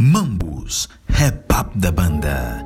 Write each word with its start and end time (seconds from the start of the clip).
Mambus, 0.00 0.88
rap 1.08 1.52
up 1.52 1.76
da 1.76 1.90
banda. 1.90 2.64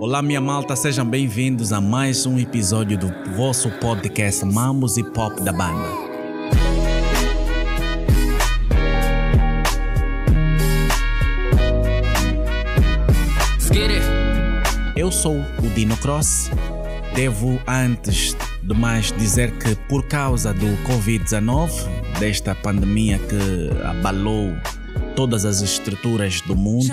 Olá, 0.00 0.22
minha 0.22 0.40
malta, 0.40 0.74
sejam 0.74 1.04
bem-vindos 1.04 1.74
a 1.74 1.80
mais 1.82 2.24
um 2.24 2.38
episódio 2.38 2.96
do 2.96 3.12
vosso 3.36 3.70
podcast 3.72 4.46
Mambus 4.46 4.96
e 4.96 5.04
Pop 5.04 5.42
da 5.42 5.52
banda. 5.52 5.86
Eu 14.96 15.12
sou 15.12 15.36
o 15.36 15.68
Dino 15.74 15.98
Cross. 15.98 16.50
Devo, 17.14 17.60
antes 17.68 18.34
de 18.62 18.74
mais, 18.74 19.12
dizer 19.12 19.50
que 19.58 19.76
por 19.86 20.06
causa 20.08 20.54
do 20.54 20.66
Covid-19, 20.88 22.05
desta 22.18 22.54
pandemia 22.54 23.18
que 23.18 23.70
abalou 23.84 24.52
todas 25.14 25.44
as 25.44 25.60
estruturas 25.60 26.40
do 26.42 26.56
mundo, 26.56 26.92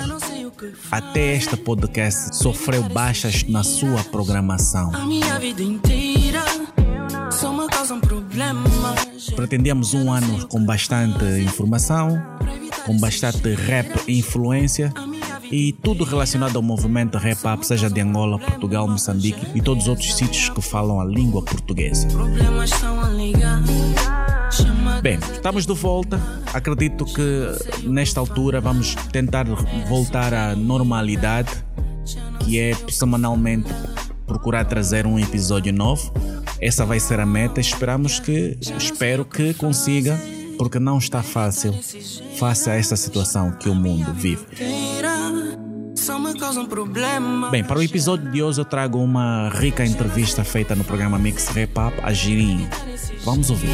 até 0.91 1.35
este 1.35 1.57
podcast 1.57 2.35
sofreu 2.35 2.83
baixas 2.83 3.43
na 3.43 3.63
sua 3.63 4.03
programação. 4.03 4.91
Pretendíamos 9.35 9.93
um 9.93 10.11
ano 10.11 10.47
com 10.47 10.63
bastante 10.63 11.25
informação, 11.41 12.21
com 12.85 12.97
bastante 12.97 13.53
rap 13.53 13.89
e 14.07 14.19
influência 14.19 14.93
e 15.51 15.71
tudo 15.71 16.03
relacionado 16.03 16.55
ao 16.55 16.61
movimento 16.61 17.17
rap 17.17 17.39
up, 17.45 17.65
seja 17.65 17.89
de 17.89 18.01
Angola, 18.01 18.39
Portugal, 18.39 18.87
Moçambique 18.87 19.45
e 19.53 19.61
todos 19.61 19.83
os 19.83 19.89
outros 19.89 20.15
sítios 20.15 20.49
que 20.49 20.61
falam 20.61 20.99
a 20.99 21.05
língua 21.05 21.43
portuguesa. 21.43 22.07
Bem, 25.03 25.19
estamos 25.33 25.65
de 25.65 25.73
volta. 25.73 26.17
Acredito 26.53 27.03
que 27.03 27.83
nesta 27.83 28.21
altura 28.21 28.61
vamos 28.61 28.95
tentar 29.11 29.45
voltar 29.89 30.33
à 30.33 30.55
normalidade, 30.55 31.51
que 32.39 32.57
é 32.57 32.73
semanalmente 32.87 33.69
procurar 34.25 34.63
trazer 34.63 35.05
um 35.05 35.19
episódio 35.19 35.73
novo. 35.73 36.09
Essa 36.61 36.85
vai 36.85 37.01
ser 37.01 37.19
a 37.19 37.25
meta. 37.25 37.59
Esperamos 37.59 38.17
que, 38.17 38.57
espero 38.77 39.25
que 39.25 39.53
consiga, 39.53 40.17
porque 40.57 40.79
não 40.79 40.99
está 40.99 41.21
fácil 41.21 41.73
face 42.39 42.69
a 42.69 42.75
esta 42.75 42.95
situação 42.95 43.51
que 43.51 43.67
o 43.67 43.75
mundo 43.75 44.13
vive. 44.13 44.47
Bem, 47.51 47.63
para 47.65 47.77
o 47.77 47.83
episódio 47.83 48.31
de 48.31 48.41
hoje 48.41 48.61
eu 48.61 48.65
trago 48.65 48.99
uma 48.99 49.49
rica 49.49 49.85
entrevista 49.85 50.45
feita 50.45 50.73
no 50.73 50.85
programa 50.85 51.19
Mix 51.19 51.49
Rap 51.49 51.71
Up 51.71 51.99
a 52.01 52.13
Girinho. 52.13 52.69
Vamos 53.25 53.49
ouvir. 53.49 53.67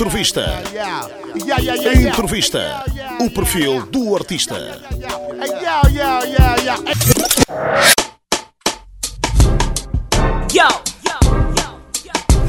Entrevista. 0.00 0.62
Entrevista. 2.08 2.84
O 3.20 3.30
perfil 3.30 3.84
do 3.88 4.16
artista. 4.16 4.56
Yo! 10.50 10.68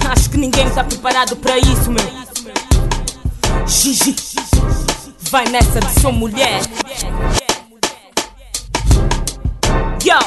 Acho 0.10 0.30
que 0.30 0.38
ninguém 0.38 0.66
está 0.66 0.86
preparado 0.86 1.36
para 1.36 1.58
isso, 1.58 1.92
meu. 1.92 2.10
Gigi, 3.68 4.16
vai 5.30 5.46
nessa 5.50 5.82
de 5.82 6.00
sua 6.00 6.14
mulher. 6.14 6.62
Yo! 10.06 10.20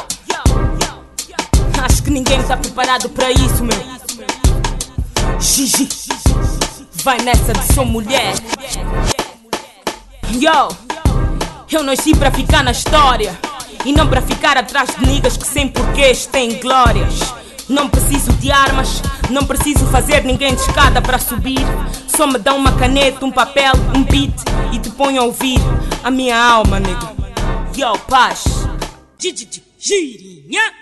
Acho 1.83 2.03
que 2.03 2.11
ninguém 2.11 2.41
está 2.41 2.59
preparado 2.59 3.09
para 3.09 3.31
isso, 3.31 3.64
meu. 3.64 3.83
Gigi, 5.41 5.88
vai 7.05 7.19
nessa 7.19 7.52
de 7.52 7.74
sua 7.74 7.84
mulher. 7.84 8.33
Yo! 10.32 10.75
Eu 11.70 11.82
nasci 11.82 12.16
para 12.16 12.31
ficar 12.31 12.65
na 12.65 12.70
história 12.70 13.38
e 13.84 13.92
não 13.92 14.09
para 14.09 14.22
ficar 14.22 14.56
atrás 14.56 14.88
de 14.97 15.04
niggas 15.04 15.37
que 15.37 15.47
sem 15.47 15.69
porquês 15.69 16.25
têm 16.25 16.59
glórias. 16.60 17.20
Não 17.69 17.91
preciso 17.91 18.32
de 18.34 18.50
armas, 18.50 19.03
não 19.28 19.44
preciso 19.44 19.84
fazer 19.88 20.25
ninguém 20.25 20.54
de 20.54 20.62
escada 20.62 21.03
para 21.03 21.19
subir. 21.19 21.60
Só 22.06 22.26
me 22.26 22.38
dá 22.38 22.54
uma 22.54 22.72
caneta, 22.72 23.26
um 23.26 23.31
papel, 23.31 23.75
um 23.94 24.03
beat 24.03 24.34
e 24.72 24.78
te 24.78 24.88
ponho 24.88 25.21
a 25.21 25.25
ouvir 25.25 25.60
a 26.03 26.10
minha 26.10 26.42
alma, 26.42 26.81
nego. 26.81 27.15
Yo, 27.76 27.98
paz. 28.09 28.44
Girinha. 29.19 30.72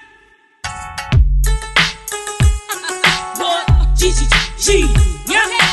Girinha. 4.59 5.72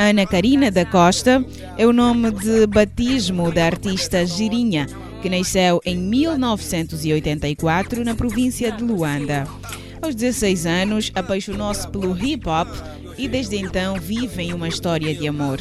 Ana 0.00 0.24
Karina 0.24 0.70
da 0.70 0.84
Costa 0.84 1.44
é 1.76 1.84
o 1.84 1.92
nome 1.92 2.30
de 2.30 2.68
batismo 2.68 3.50
da 3.50 3.66
artista 3.66 4.24
Girinha, 4.24 4.86
que 5.20 5.28
nasceu 5.28 5.80
em 5.84 5.98
1984 5.98 8.04
na 8.04 8.14
província 8.14 8.70
de 8.70 8.84
Luanda. 8.84 9.44
Aos 10.00 10.14
16 10.14 10.66
anos, 10.66 11.10
apaixonou-se 11.16 11.88
pelo 11.88 12.16
hip 12.16 12.48
hop 12.48 12.68
e 13.18 13.26
desde 13.26 13.56
então 13.56 13.96
vive 13.96 14.44
em 14.44 14.54
uma 14.54 14.68
história 14.68 15.12
de 15.12 15.26
amor. 15.26 15.58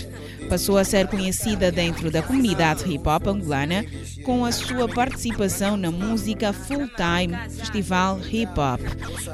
Passou 0.47 0.77
a 0.77 0.83
ser 0.83 1.07
conhecida 1.07 1.71
dentro 1.71 2.11
da 2.11 2.21
comunidade 2.21 2.83
hip 2.93 3.09
hop 3.09 3.25
angolana 3.25 3.83
com 4.23 4.45
a 4.45 4.51
sua 4.51 4.87
participação 4.87 5.75
na 5.75 5.89
música 5.89 6.53
Full 6.53 6.87
Time 6.89 7.35
Festival 7.49 8.19
Hip 8.31 8.51
Hop. 8.59 8.81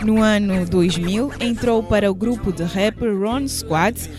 No 0.02 0.22
ano 0.22 0.66
2000, 0.66 1.34
entrou 1.42 1.84
para 1.84 2.10
o 2.10 2.16
grupo 2.16 2.54
de 2.54 2.64
rap 2.64 3.02
Ron 3.02 3.50
Squad 3.50 4.10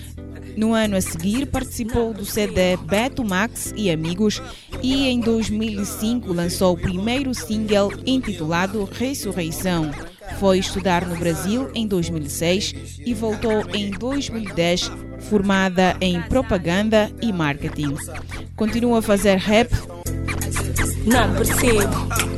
no 0.56 0.72
ano 0.72 0.96
a 0.96 1.00
seguir, 1.00 1.46
participou 1.46 2.12
do 2.12 2.24
CD 2.24 2.76
Beto 2.76 3.24
Max 3.24 3.72
e 3.76 3.90
Amigos 3.90 4.40
e 4.82 5.08
em 5.08 5.20
2005 5.20 6.32
lançou 6.32 6.74
o 6.74 6.78
primeiro 6.78 7.34
single 7.34 7.92
intitulado 8.06 8.84
Ressurreição. 8.84 9.90
Foi 10.38 10.58
estudar 10.58 11.06
no 11.06 11.16
Brasil 11.16 11.70
em 11.74 11.86
2006 11.86 13.00
e 13.04 13.14
voltou 13.14 13.64
em 13.72 13.90
2010, 13.90 14.90
formada 15.20 15.96
em 16.00 16.20
propaganda 16.22 17.10
e 17.20 17.32
marketing. 17.32 17.96
Continua 18.56 18.98
a 18.98 19.02
fazer 19.02 19.36
rap 19.36 19.70
Não 21.06 21.34
percebo. 21.34 22.33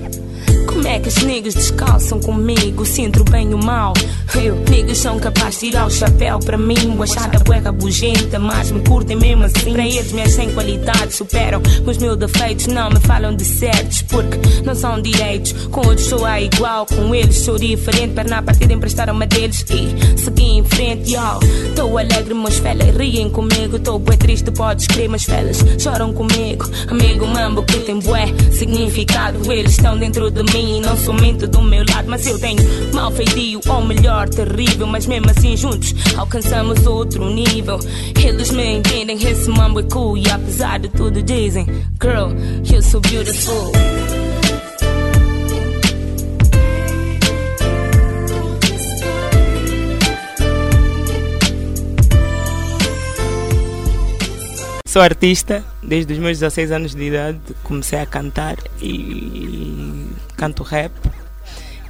É 0.86 1.00
que 1.00 1.08
os 1.08 1.16
niggas 1.24 1.54
descalçam 1.54 2.20
comigo? 2.20 2.86
Sinto 2.86 3.24
bem 3.24 3.52
o 3.52 3.58
mal. 3.58 3.92
Eu, 4.40 4.54
niggas 4.70 4.98
são 4.98 5.18
capazes 5.18 5.60
de 5.60 5.70
tirar 5.70 5.86
o 5.86 5.90
chapéu 5.90 6.38
para 6.38 6.56
mim. 6.56 6.96
O 6.96 7.02
achada 7.02 7.40
bueca 7.40 7.72
bugenta, 7.72 8.38
mas 8.38 8.70
me 8.70 8.80
curtem 8.80 9.16
mesmo 9.16 9.44
assim. 9.44 9.72
Para 9.72 9.84
eles, 9.84 10.12
minhas 10.12 10.30
sem 10.30 10.52
qualidade 10.52 11.12
superam 11.12 11.60
os 11.84 11.98
meus 11.98 12.16
defeitos. 12.16 12.68
Não 12.68 12.88
me 12.88 13.00
falam 13.00 13.34
de 13.34 13.44
certos, 13.44 14.02
porque 14.02 14.38
não 14.64 14.76
são 14.76 15.02
direitos. 15.02 15.52
Com 15.72 15.80
outros 15.80 16.06
sou 16.06 16.24
a 16.24 16.40
igual, 16.40 16.86
com 16.86 17.12
eles 17.12 17.36
sou 17.36 17.58
diferente. 17.58 18.14
Perna 18.14 18.40
partida 18.40 18.72
emprestaram 18.72 19.12
uma 19.12 19.26
deles 19.26 19.64
e 19.68 20.18
segui 20.18 20.58
em 20.58 20.64
frente. 20.64 21.14
Yo, 21.14 21.40
tô 21.74 21.98
alegre, 21.98 22.32
meus 22.32 22.58
felas 22.58 22.96
riem 22.96 23.28
comigo. 23.28 23.78
Tô 23.80 23.98
bué 23.98 24.16
triste, 24.16 24.52
podes 24.52 24.86
crer, 24.86 25.08
meus 25.08 25.24
felas 25.24 25.58
choram 25.78 26.12
comigo. 26.12 26.64
Amigo 26.88 27.26
mambo 27.26 27.64
que 27.64 27.80
tem 27.80 27.98
bué 27.98 28.26
significado. 28.52 29.52
Eles 29.52 29.72
estão 29.72 29.98
dentro 29.98 30.30
de 30.30 30.42
mim 30.52 30.75
e 30.76 30.80
não 30.80 30.96
somente 30.96 31.46
do 31.46 31.62
meu 31.62 31.84
lado. 31.88 32.08
Mas 32.08 32.26
eu 32.26 32.38
tenho 32.38 32.62
mal 32.92 33.10
feitio, 33.10 33.60
ou 33.68 33.82
melhor, 33.82 34.28
terrível. 34.28 34.86
Mas 34.86 35.06
mesmo 35.06 35.30
assim, 35.30 35.56
juntos 35.56 35.94
alcançamos 36.16 36.86
outro 36.86 37.28
nível. 37.30 37.78
Eles 38.22 38.50
me 38.50 38.76
entendem, 38.76 39.16
esse 39.16 39.48
mambo 39.48 39.80
é 39.80 39.82
cool. 39.84 40.16
E 40.16 40.30
apesar 40.30 40.78
de 40.78 40.88
tudo, 40.88 41.22
dizem: 41.22 41.66
Girl, 42.00 42.30
you're 42.64 42.82
so 42.82 43.00
beautiful. 43.00 43.72
Sou 54.96 55.02
artista 55.02 55.62
desde 55.82 56.14
os 56.14 56.18
meus 56.18 56.38
16 56.38 56.72
anos 56.72 56.94
de 56.94 57.02
idade. 57.02 57.38
Comecei 57.62 57.98
a 58.00 58.06
cantar 58.06 58.56
e 58.80 60.06
canto 60.38 60.62
rap. 60.62 60.90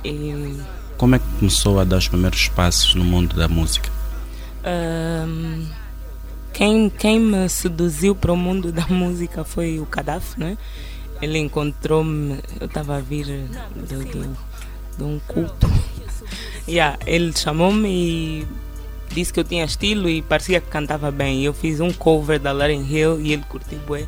E, 0.05 0.58
Como 0.97 1.14
é 1.14 1.20
que 1.20 1.25
começou 1.38 1.79
a 1.79 1.85
dar 1.85 1.99
os 1.99 2.08
primeiros 2.08 2.49
passos 2.49 2.97
no 2.97 3.05
mundo 3.05 3.37
da 3.37 3.47
música? 3.47 3.88
ahm, 4.64 5.67
quem, 6.53 6.91
quem 6.91 7.20
me 7.20 7.49
seduziu 7.49 8.12
para 8.17 8.32
o 8.32 8.37
mundo 8.37 8.73
da 8.73 8.85
música 8.88 9.44
foi 9.44 9.79
o 9.79 9.87
Kadaf, 9.87 10.37
né? 10.37 10.58
Ele 11.23 11.38
encontrou-me, 11.38 12.41
eu 12.58 12.67
estava 12.67 12.97
a 12.97 13.00
vir 13.00 13.25
de, 13.26 14.05
de- 14.05 14.31
de 14.99 15.05
um 15.05 15.20
culto. 15.29 15.70
Yeah, 16.69 16.99
ele 17.06 17.32
chamou-me 17.37 17.88
e 17.88 18.47
disse 19.14 19.32
que 19.32 19.41
eu 19.41 19.44
tinha 19.44 19.64
estilo 19.64 20.08
e 20.08 20.23
parecia 20.23 20.61
que 20.61 20.69
cantava 20.69 21.11
bem. 21.11 21.44
Eu 21.44 21.53
fiz 21.53 21.81
um 21.81 21.93
cover 21.93 22.38
da 22.38 22.53
Lauren 22.53 22.82
Hill 22.82 23.20
e 23.20 23.32
ele 23.32 23.44
curtiu 23.49 23.79
bué 23.87 24.06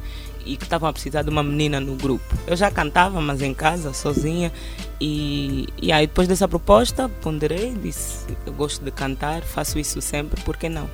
e 0.49 0.57
que 0.57 0.65
estavam 0.65 0.89
a 0.89 0.93
precisar 0.93 1.23
de 1.23 1.29
uma 1.29 1.43
menina 1.43 1.79
no 1.79 1.95
grupo. 1.95 2.25
Eu 2.47 2.57
já 2.57 2.71
cantava, 2.71 3.21
mas 3.21 3.43
em 3.43 3.53
casa, 3.53 3.93
sozinha. 3.93 4.51
E, 4.99 5.69
e 5.81 5.93
aí 5.93 6.07
depois 6.07 6.27
dessa 6.27 6.49
proposta, 6.49 7.09
ponderei, 7.21 7.75
disse, 7.75 8.25
eu 8.47 8.53
gosto 8.55 8.83
de 8.83 8.91
cantar, 8.91 9.43
faço 9.43 9.79
isso 9.79 10.01
sempre, 10.01 10.41
por 10.43 10.57
que 10.57 10.69
não? 10.69 10.89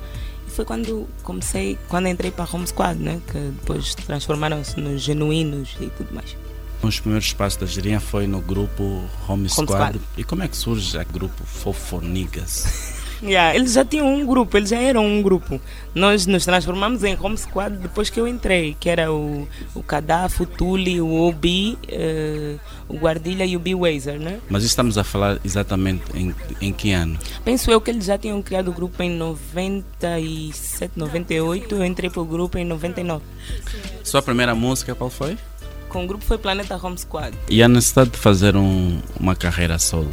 E 0.45 0.51
foi 0.51 0.65
quando 0.65 1.07
comecei, 1.23 1.77
quando 1.87 2.07
entrei 2.07 2.31
para 2.31 2.43
a 2.43 2.53
Home 2.53 2.67
Squad, 2.67 2.99
né? 2.99 3.21
que 3.31 3.37
depois 3.37 3.95
transformaram-se 3.95 4.79
nos 4.79 5.01
genuínos 5.01 5.77
e 5.79 5.87
tudo 5.87 6.13
mais. 6.13 6.35
Os 6.83 6.99
primeiros 6.99 7.31
passos 7.33 7.57
da 7.57 7.65
Girinha 7.65 7.99
foi 7.99 8.27
no 8.27 8.41
grupo 8.41 8.83
Home, 8.83 9.09
Home 9.29 9.49
Squad. 9.49 9.67
Squad. 9.67 10.01
E 10.17 10.23
como 10.23 10.43
é 10.43 10.47
que 10.49 10.57
surge 10.57 10.97
o 10.97 11.05
grupo 11.05 11.43
Fofonigas? 11.45 12.93
Yeah, 13.21 13.55
eles 13.55 13.73
já 13.73 13.85
tinham 13.85 14.13
um 14.13 14.25
grupo, 14.25 14.57
eles 14.57 14.69
já 14.69 14.79
eram 14.79 15.05
um 15.05 15.21
grupo. 15.21 15.59
Nós 15.93 16.25
nos 16.25 16.45
transformamos 16.45 17.03
em 17.03 17.17
Home 17.19 17.37
Squad 17.37 17.77
depois 17.77 18.09
que 18.09 18.19
eu 18.19 18.27
entrei, 18.27 18.75
que 18.79 18.89
era 18.89 19.11
o, 19.11 19.47
o 19.73 19.81
Kadaf, 19.81 20.43
o 20.43 20.45
Tuli, 20.45 20.99
o 20.99 21.13
Obi, 21.21 21.77
uh, 21.87 22.59
o 22.87 22.97
Guardilha 22.97 23.45
e 23.45 23.55
o 23.55 23.59
B-Wazer, 23.59 24.19
né? 24.19 24.39
Mas 24.49 24.63
estamos 24.63 24.97
a 24.97 25.03
falar 25.03 25.39
exatamente 25.43 26.03
em, 26.13 26.35
em 26.61 26.73
que 26.73 26.91
ano? 26.91 27.17
Penso 27.43 27.71
eu 27.71 27.79
que 27.79 27.89
eles 27.89 28.05
já 28.05 28.17
tinham 28.17 28.41
criado 28.41 28.69
o 28.69 28.73
grupo 28.73 29.01
em 29.01 29.09
97, 29.09 30.93
98, 30.95 31.75
eu 31.75 31.85
entrei 31.85 32.09
para 32.09 32.21
o 32.21 32.25
grupo 32.25 32.57
em 32.57 32.65
99. 32.65 33.23
Sua 34.03 34.21
primeira 34.21 34.53
música 34.53 34.93
qual 34.93 35.09
foi? 35.09 35.37
Com 35.89 36.03
o 36.03 36.07
grupo 36.07 36.25
foi 36.25 36.37
Planeta 36.37 36.75
Home 36.75 36.97
Squad. 36.97 37.35
E 37.49 37.63
a 37.63 37.67
necessidade 37.67 38.11
de 38.11 38.17
fazer 38.17 38.55
um, 38.57 38.99
uma 39.19 39.35
carreira 39.35 39.79
solo, 39.79 40.11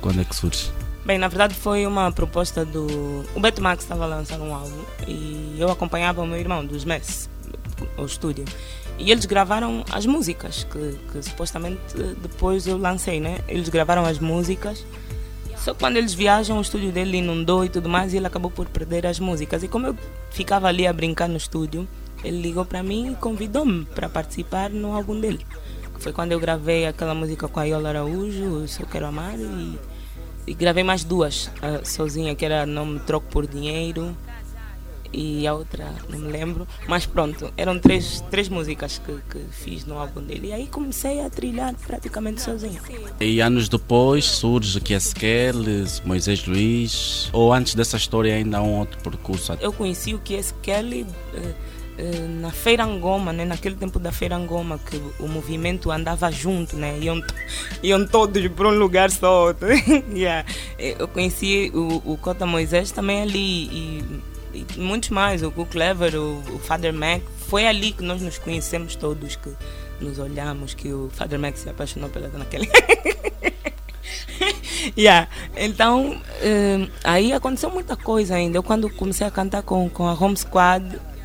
quando 0.00 0.20
é 0.20 0.24
que 0.24 0.36
surge? 0.36 0.70
Bem, 1.04 1.18
na 1.18 1.28
verdade 1.28 1.54
foi 1.54 1.86
uma 1.86 2.10
proposta 2.10 2.64
do. 2.64 3.24
O 3.34 3.40
Beto 3.40 3.62
Max 3.62 3.82
estava 3.82 4.06
lançando 4.06 4.44
um 4.44 4.54
álbum 4.54 4.82
e 5.06 5.54
eu 5.58 5.70
acompanhava 5.70 6.22
o 6.22 6.26
meu 6.26 6.38
irmão 6.38 6.64
dos 6.64 6.84
Mess 6.84 7.28
ao 7.98 8.06
estúdio. 8.06 8.44
E 8.98 9.10
eles 9.10 9.26
gravaram 9.26 9.84
as 9.92 10.06
músicas 10.06 10.64
que, 10.64 10.98
que, 11.12 11.22
supostamente 11.22 11.78
depois 12.22 12.66
eu 12.66 12.78
lancei, 12.78 13.20
né? 13.20 13.38
Eles 13.48 13.68
gravaram 13.68 14.06
as 14.06 14.18
músicas. 14.18 14.84
Só 15.58 15.74
que 15.74 15.80
quando 15.80 15.96
eles 15.98 16.14
viajam, 16.14 16.58
o 16.58 16.62
estúdio 16.62 16.90
dele 16.90 17.18
inundou 17.18 17.64
e 17.64 17.68
tudo 17.68 17.88
mais 17.88 18.14
e 18.14 18.16
ele 18.16 18.26
acabou 18.26 18.50
por 18.50 18.66
perder 18.68 19.06
as 19.06 19.18
músicas. 19.18 19.62
E 19.62 19.68
como 19.68 19.88
eu 19.88 19.96
ficava 20.30 20.68
ali 20.68 20.86
a 20.86 20.92
brincar 20.92 21.28
no 21.28 21.36
estúdio, 21.36 21.86
ele 22.22 22.40
ligou 22.40 22.64
para 22.64 22.82
mim 22.82 23.12
e 23.12 23.14
convidou-me 23.16 23.84
para 23.84 24.08
participar 24.08 24.70
no 24.70 24.94
álbum 24.94 25.20
dele. 25.20 25.44
Foi 25.98 26.12
quando 26.12 26.32
eu 26.32 26.40
gravei 26.40 26.86
aquela 26.86 27.14
música 27.14 27.46
com 27.46 27.60
a 27.60 27.64
Iola 27.64 27.90
Araújo, 27.90 28.66
Se 28.68 28.82
Eu 28.82 28.86
Quero 28.86 29.06
Amar, 29.06 29.38
e 29.38 29.78
e 30.46 30.54
gravei 30.54 30.84
mais 30.84 31.04
duas 31.04 31.46
uh, 31.46 31.86
sozinha, 31.86 32.34
que 32.34 32.44
era 32.44 32.66
Não 32.66 32.86
Me 32.86 33.00
Troco 33.00 33.26
por 33.28 33.46
Dinheiro 33.46 34.16
e 35.14 35.46
a 35.46 35.54
outra 35.54 35.94
não 36.08 36.18
me 36.18 36.30
lembro. 36.30 36.66
Mas 36.88 37.06
pronto, 37.06 37.52
eram 37.56 37.78
três, 37.78 38.22
três 38.30 38.48
músicas 38.48 38.98
que, 38.98 39.12
que 39.30 39.44
fiz 39.50 39.84
no 39.84 39.96
álbum 39.98 40.22
dele. 40.22 40.48
E 40.48 40.52
aí 40.52 40.66
comecei 40.66 41.20
a 41.20 41.30
trilhar 41.30 41.74
praticamente 41.86 42.42
sozinha. 42.42 42.80
E 43.20 43.40
anos 43.40 43.68
depois 43.68 44.24
surge 44.24 44.80
Kies 44.80 45.14
Kelly, 45.14 45.84
Moisés 46.04 46.44
Luiz, 46.46 47.30
ou 47.32 47.52
antes 47.52 47.74
dessa 47.74 47.96
história 47.96 48.34
ainda 48.34 48.58
há 48.58 48.62
um 48.62 48.80
outro 48.80 48.98
percurso? 49.02 49.56
Eu 49.60 49.72
conheci 49.72 50.14
o 50.14 50.18
Kies 50.18 50.52
Kelly. 50.62 51.02
Uh, 51.02 51.06
eh, 51.36 51.54
na 52.40 52.50
Feira 52.50 52.84
Angoma, 52.84 53.32
né, 53.32 53.44
naquele 53.44 53.76
tempo 53.76 53.98
da 53.98 54.10
Feira 54.10 54.36
Angoma, 54.36 54.78
que 54.78 55.00
o 55.20 55.28
movimento 55.28 55.90
andava 55.90 56.30
junto, 56.30 56.76
né, 56.76 56.98
iam, 56.98 57.22
iam 57.82 58.06
todos 58.06 58.46
para 58.48 58.68
um 58.68 58.78
lugar 58.78 59.10
só. 59.10 59.54
yeah. 60.12 60.48
Eh, 60.78 60.96
eu 60.98 61.06
conheci 61.06 61.70
o, 61.72 62.12
o 62.12 62.18
Cota 62.18 62.46
Moisés 62.46 62.90
também 62.90 63.22
ali 63.22 63.66
e, 63.66 64.04
e 64.52 64.80
muitos 64.80 65.10
mais, 65.10 65.42
o 65.42 65.50
Gu 65.50 65.66
Clever, 65.66 66.16
o, 66.16 66.42
o, 66.52 66.58
Father 66.58 66.92
Mac. 66.92 67.22
Foi 67.48 67.66
ali 67.66 67.92
que 67.92 68.02
nós 68.02 68.20
nos 68.20 68.38
conhecemos 68.38 68.96
todos, 68.96 69.36
que 69.36 69.50
nos 70.00 70.18
olhamos, 70.18 70.74
que 70.74 70.92
o 70.92 71.08
Father 71.12 71.38
Mac 71.38 71.56
se 71.56 71.68
apaixonou 71.68 72.10
pela 72.10 72.28
Dona 72.28 72.46
yeah. 74.98 75.28
Então, 75.56 76.16
uh, 76.16 76.90
aí 77.04 77.32
aconteceu 77.32 77.70
muita 77.70 77.96
coisa 77.96 78.34
ainda. 78.34 78.58
Eu, 78.58 78.62
quando 78.62 78.90
comecei 78.90 79.26
a 79.26 79.30
cantar 79.30 79.62
com, 79.62 79.88
com 79.88 80.08
a 80.08 80.12
Home 80.12 80.36
Squad, 80.36 80.84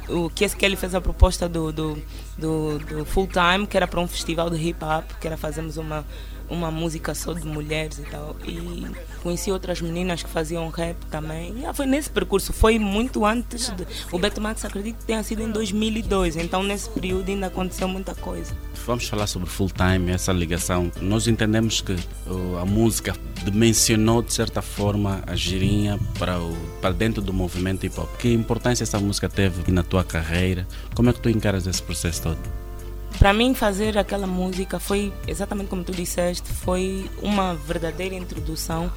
o 0.09 0.29
que 0.29 0.65
ele 0.65 0.75
fez 0.75 0.95
a 0.95 1.01
proposta 1.01 1.47
do, 1.47 1.71
do, 1.71 2.01
do, 2.37 2.79
do 2.79 3.05
full 3.05 3.27
time, 3.27 3.65
que 3.67 3.77
era 3.77 3.87
para 3.87 3.99
um 3.99 4.07
festival 4.07 4.49
de 4.49 4.57
hip 4.57 4.83
hop, 4.83 5.05
que 5.19 5.27
era 5.27 5.37
fazermos 5.37 5.77
uma 5.77 6.05
uma 6.49 6.71
música 6.71 7.13
só 7.13 7.33
de 7.33 7.45
mulheres 7.45 7.99
e 7.99 8.03
tal. 8.03 8.35
E 8.45 8.85
conheci 9.21 9.51
outras 9.51 9.81
meninas 9.81 10.23
que 10.23 10.29
faziam 10.29 10.67
rap 10.69 10.97
também. 11.09 11.53
E 11.63 11.73
foi 11.73 11.85
nesse 11.85 12.09
percurso, 12.09 12.53
foi 12.53 12.79
muito 12.79 13.25
antes 13.25 13.69
de. 13.69 13.85
O 14.11 14.19
Beto 14.19 14.41
Max 14.41 14.65
acredito 14.65 14.97
que 14.97 15.05
tenha 15.05 15.23
sido 15.23 15.41
em 15.41 15.51
2002, 15.51 16.35
então 16.37 16.63
nesse 16.63 16.89
período 16.89 17.29
ainda 17.29 17.47
aconteceu 17.47 17.87
muita 17.87 18.15
coisa. 18.15 18.55
Vamos 18.85 19.07
falar 19.07 19.27
sobre 19.27 19.49
full 19.49 19.69
time, 19.69 20.11
essa 20.11 20.31
ligação. 20.31 20.91
Nós 21.01 21.27
entendemos 21.27 21.81
que 21.81 21.95
a 22.59 22.65
música 22.65 23.13
dimensionou 23.43 24.21
de 24.21 24.33
certa 24.33 24.61
forma 24.61 25.21
a 25.27 25.35
girinha 25.35 25.99
para, 26.17 26.39
o, 26.39 26.55
para 26.81 26.91
dentro 26.91 27.21
do 27.21 27.33
movimento 27.33 27.85
hip 27.85 27.99
hop. 27.99 28.09
Que 28.17 28.33
importância 28.33 28.83
essa 28.83 28.99
música 28.99 29.29
teve 29.29 29.71
na 29.71 29.83
tua 29.83 30.03
carreira? 30.03 30.67
Como 30.95 31.09
é 31.09 31.13
que 31.13 31.19
tu 31.19 31.29
encaras 31.29 31.67
esse 31.67 31.81
processo 31.81 32.23
todo? 32.23 32.68
Para 33.19 33.33
mim 33.33 33.53
fazer 33.53 33.97
aquela 33.97 34.25
música 34.25 34.79
foi 34.79 35.11
exatamente 35.27 35.67
como 35.67 35.83
tu 35.83 35.91
disseste, 35.91 36.47
foi 36.53 37.11
uma 37.21 37.53
verdadeira 37.53 38.15
introdução 38.15 38.89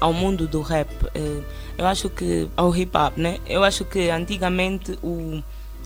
ao 0.00 0.14
mundo 0.14 0.48
do 0.48 0.62
rap. 0.62 0.88
Eh, 1.14 1.42
eu 1.76 1.86
acho 1.86 2.08
que 2.08 2.48
ao 2.56 2.74
hip 2.74 2.96
hop, 2.96 3.18
né? 3.18 3.38
Eu 3.46 3.62
acho 3.62 3.84
que 3.84 4.08
antigamente 4.08 4.98
o, 5.02 5.42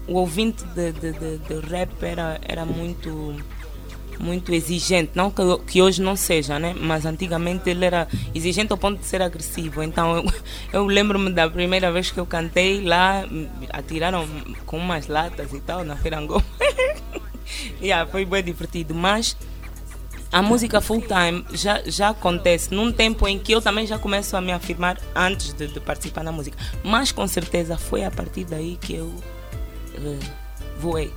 o 0.07 0.15
ouvinte 0.15 0.65
de, 0.67 0.93
de, 0.93 1.13
de, 1.13 1.39
de 1.39 1.67
rap 1.67 1.91
era, 2.01 2.41
era 2.47 2.65
muito 2.65 3.35
muito 4.21 4.55
exigente, 4.55 5.11
não 5.15 5.29
que, 5.29 5.43
que, 5.67 5.83
hoje 5.83 6.01
não 6.01 6.15
seja, 6.15 6.59
né? 6.59 6.73
Mas 6.79 7.05
antigamente 7.05 7.69
ele 7.69 7.85
era 7.85 8.07
exigente 8.33 8.73
ao 8.73 8.79
ponto 8.79 9.01
de 9.01 9.07
ser 9.07 9.21
agressivo. 9.21 9.83
Então 9.83 10.17
eu, 10.17 10.25
eu 10.73 10.87
lembro-me 10.87 11.33
da 11.33 11.51
primeira 11.51 11.91
vez 11.91 12.13
que 12.13 12.19
eu 12.19 12.27
cantei 12.27 12.83
lá, 12.85 13.25
atiraram 13.71 14.27
com 14.65 14.79
umas 14.79 15.09
latas 15.09 15.53
e 15.53 15.61
tal 15.61 15.85
na 15.85 15.97
Feira 15.97 16.19
Angoma. 16.19 16.45
Yeah, 17.85 18.11
foi 18.11 18.25
bem 18.25 18.43
divertido, 18.43 18.95
mas 18.95 19.37
a 20.33 20.43
música 20.43 20.81
full 20.81 21.01
time 21.03 21.45
já, 21.53 21.81
já 21.87 22.09
acontece 22.09 22.75
num 22.75 22.91
tempo 22.91 23.29
em 23.29 23.39
que 23.39 23.53
eu 23.53 23.63
também 23.63 23.87
já 23.87 23.99
começo 23.99 24.37
a 24.37 24.41
me 24.41 24.53
afirmar 24.53 24.99
antes 25.15 25.53
de, 25.53 25.69
de 25.69 25.79
participar 25.79 26.25
na 26.25 26.33
música. 26.33 26.59
Mas 26.83 27.13
com 27.13 27.25
certeza 27.29 27.77
foi 27.77 28.05
a 28.05 28.11
partir 28.11 28.45
daí 28.45 28.77
que 28.81 28.97
eu 28.97 29.07
uh, 29.07 30.19
voei. 30.79 31.13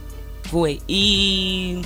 Voei. 0.51 0.80
E 0.88 1.82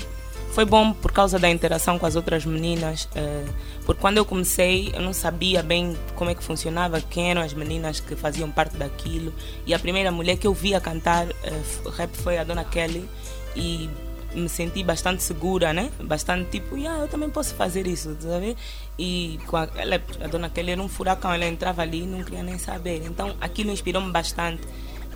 foi 0.52 0.66
bom 0.66 0.92
por 0.92 1.14
causa 1.14 1.40
da 1.40 1.50
interação 1.50 1.98
com 1.98 2.06
as 2.06 2.18
outras 2.18 2.44
meninas, 2.46 3.06
uh, 3.06 3.54
porque 3.86 4.02
quando 4.02 4.18
eu 4.18 4.26
comecei 4.26 4.92
eu 4.94 5.02
não 5.02 5.14
sabia 5.14 5.64
bem 5.64 5.96
como 6.16 6.30
é 6.30 6.36
que 6.36 6.44
funcionava, 6.44 7.00
quem 7.00 7.32
eram 7.32 7.42
as 7.42 7.54
meninas 7.54 8.02
que 8.02 8.14
faziam 8.14 8.52
parte 8.52 8.76
daquilo. 8.76 9.34
E 9.66 9.74
a 9.74 9.80
primeira 9.80 10.12
mulher 10.12 10.36
que 10.36 10.46
eu 10.46 10.54
via 10.54 10.82
cantar 10.82 11.28
uh, 11.28 11.90
rap 11.92 12.14
foi 12.14 12.38
a 12.38 12.44
Dona 12.44 12.66
Kelly. 12.66 13.08
E 13.56 13.90
me 14.34 14.50
senti 14.50 14.84
bastante 14.84 15.24
segura, 15.24 15.74
né? 15.74 15.92
Bastante 16.02 16.50
tipo, 16.50 16.78
yeah, 16.78 17.02
eu 17.02 17.08
também 17.08 17.30
posso 17.30 17.54
fazer 17.56 17.88
isso, 17.88 18.16
sabe? 18.20 18.56
E 18.98 19.40
com 19.48 19.58
a, 19.58 19.68
ela, 19.76 20.02
a 20.24 20.28
dona 20.28 20.50
Kelly 20.50 20.72
era 20.72 20.82
um 20.82 20.88
furacão, 20.88 21.34
ela 21.34 21.46
entrava 21.46 21.82
ali 21.82 22.04
e 22.04 22.08
não 22.08 22.24
queria 22.24 22.44
nem 22.44 22.58
saber. 22.58 23.04
Então 23.06 23.36
aquilo 23.42 23.72
inspirou-me 23.72 24.12
bastante. 24.12 24.62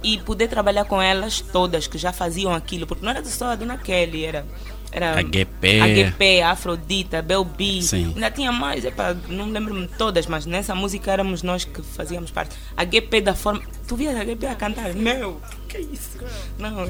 E 0.03 0.19
poder 0.19 0.47
trabalhar 0.47 0.85
com 0.85 1.01
elas 1.01 1.41
todas 1.41 1.87
que 1.87 1.97
já 1.97 2.13
faziam 2.13 2.53
aquilo, 2.53 2.85
porque 2.85 3.03
não 3.03 3.11
era 3.11 3.25
só 3.25 3.47
a 3.47 3.55
dona 3.55 3.77
Kelly, 3.77 4.25
era 4.25 4.45
era 4.91 5.19
AGP 5.19 6.41
Afrodita, 6.41 7.21
Bel 7.21 7.43
B. 7.43 7.79
Ainda 7.91 8.31
tinha 8.31 8.51
mais, 8.51 8.85
epa, 8.85 9.15
não 9.27 9.49
lembro-me 9.49 9.87
todas, 9.87 10.25
mas 10.27 10.45
nessa 10.45 10.73
música 10.73 11.11
éramos 11.11 11.43
nós 11.43 11.65
que 11.65 11.81
fazíamos 11.81 12.31
parte. 12.31 12.55
A 12.75 12.85
GP 12.85 13.21
da 13.21 13.35
forma. 13.35 13.61
Tu 13.87 13.95
vias 13.95 14.15
a 14.15 14.23
GP 14.23 14.45
a 14.47 14.55
cantar? 14.55 14.93
Meu, 14.93 15.41
que 15.67 15.79
isso? 15.79 16.17
Não. 16.57 16.85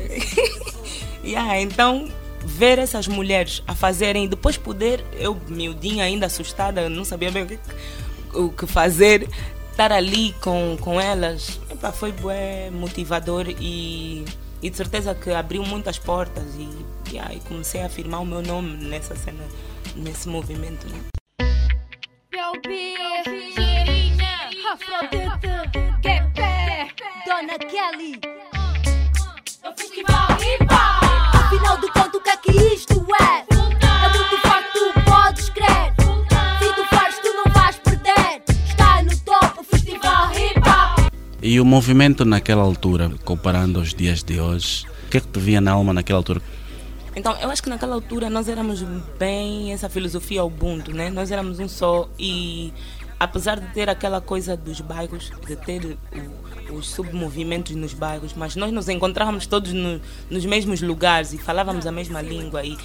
yeah, 1.24 1.60
então, 1.60 2.10
ver 2.46 2.80
essas 2.80 3.08
mulheres 3.08 3.64
a 3.68 3.74
fazerem, 3.74 4.28
depois 4.28 4.58
poder, 4.58 5.04
eu 5.14 5.40
miudinha 5.48 6.06
ainda 6.06 6.28
assustada, 6.28 6.90
não 6.90 7.04
sabia 7.04 7.32
bem 7.32 7.44
o 7.44 7.48
que, 7.48 7.60
o 8.34 8.50
que 8.50 8.68
fazer, 8.68 9.28
estar 9.72 9.92
ali 9.92 10.34
com, 10.42 10.78
com 10.80 11.02
elas, 11.02 11.60
epa, 11.70 11.92
foi 11.92 12.12
bué 12.12 12.70
motivador 12.70 13.48
e, 13.50 14.24
e 14.62 14.70
de 14.70 14.78
certeza 14.78 15.14
que 15.14 15.32
abriu 15.32 15.64
muitas 15.64 16.00
portas 16.00 16.44
e, 16.56 16.70
yeah, 17.12 17.34
comecei 17.48 17.82
a 17.82 17.86
afirmar 17.86 18.22
o 18.22 18.26
meu 18.26 18.42
nome 18.42 18.78
nessa 18.78 19.16
cena, 19.16 19.44
nesse 19.96 20.28
movimento. 20.28 20.88
Né? 20.88 21.00
Dona 27.26 27.58
Kelly. 27.60 28.35
E 41.48 41.60
o 41.60 41.64
movimento 41.64 42.25
naquela 42.25 42.64
altura, 42.64 43.12
comparando 43.24 43.78
aos 43.78 43.94
dias 43.94 44.24
de 44.24 44.40
hoje, 44.40 44.84
o 45.06 45.10
que 45.12 45.18
é 45.18 45.22
que 45.22 45.28
te 45.28 45.40
via 45.40 45.62
na 45.62 45.74
alma 45.74 45.94
naquela 45.94 46.18
altura? 46.18 46.42
Então, 47.16 47.38
eu 47.40 47.52
acho 47.52 47.62
que 47.62 47.70
naquela 47.70 47.94
altura 47.94 48.32
nós 48.32 48.50
éramos 48.50 48.82
bem 49.20 49.72
essa 49.72 49.88
filosofia 49.88 50.44
Ubuntu, 50.44 50.92
né? 50.92 51.12
Nós 51.12 51.30
éramos 51.30 51.60
um 51.60 51.68
só 51.68 52.10
e 52.18 52.74
apesar 53.20 53.60
de 53.60 53.68
ter 53.75 53.88
aquela 53.92 54.20
coisa 54.20 54.58
dos 54.58 54.82
bairros, 54.82 55.32
de 55.46 55.56
ter 55.56 55.96
os 56.72 56.90
submovimentos 56.90 57.75
nos 57.75 57.94
bairros, 57.94 58.34
mas 58.34 58.56
nós 58.56 58.72
nos 58.72 58.90
encontrávamos 58.90 59.46
todos 59.46 59.72
no, 59.72 60.02
nos 60.32 60.46
mesmos 60.48 60.82
lugares 60.82 61.32
e 61.32 61.38
falávamos 61.38 61.86
a 61.86 61.92
mesma 61.92 62.24
língua 62.24 62.66
e 62.66 62.75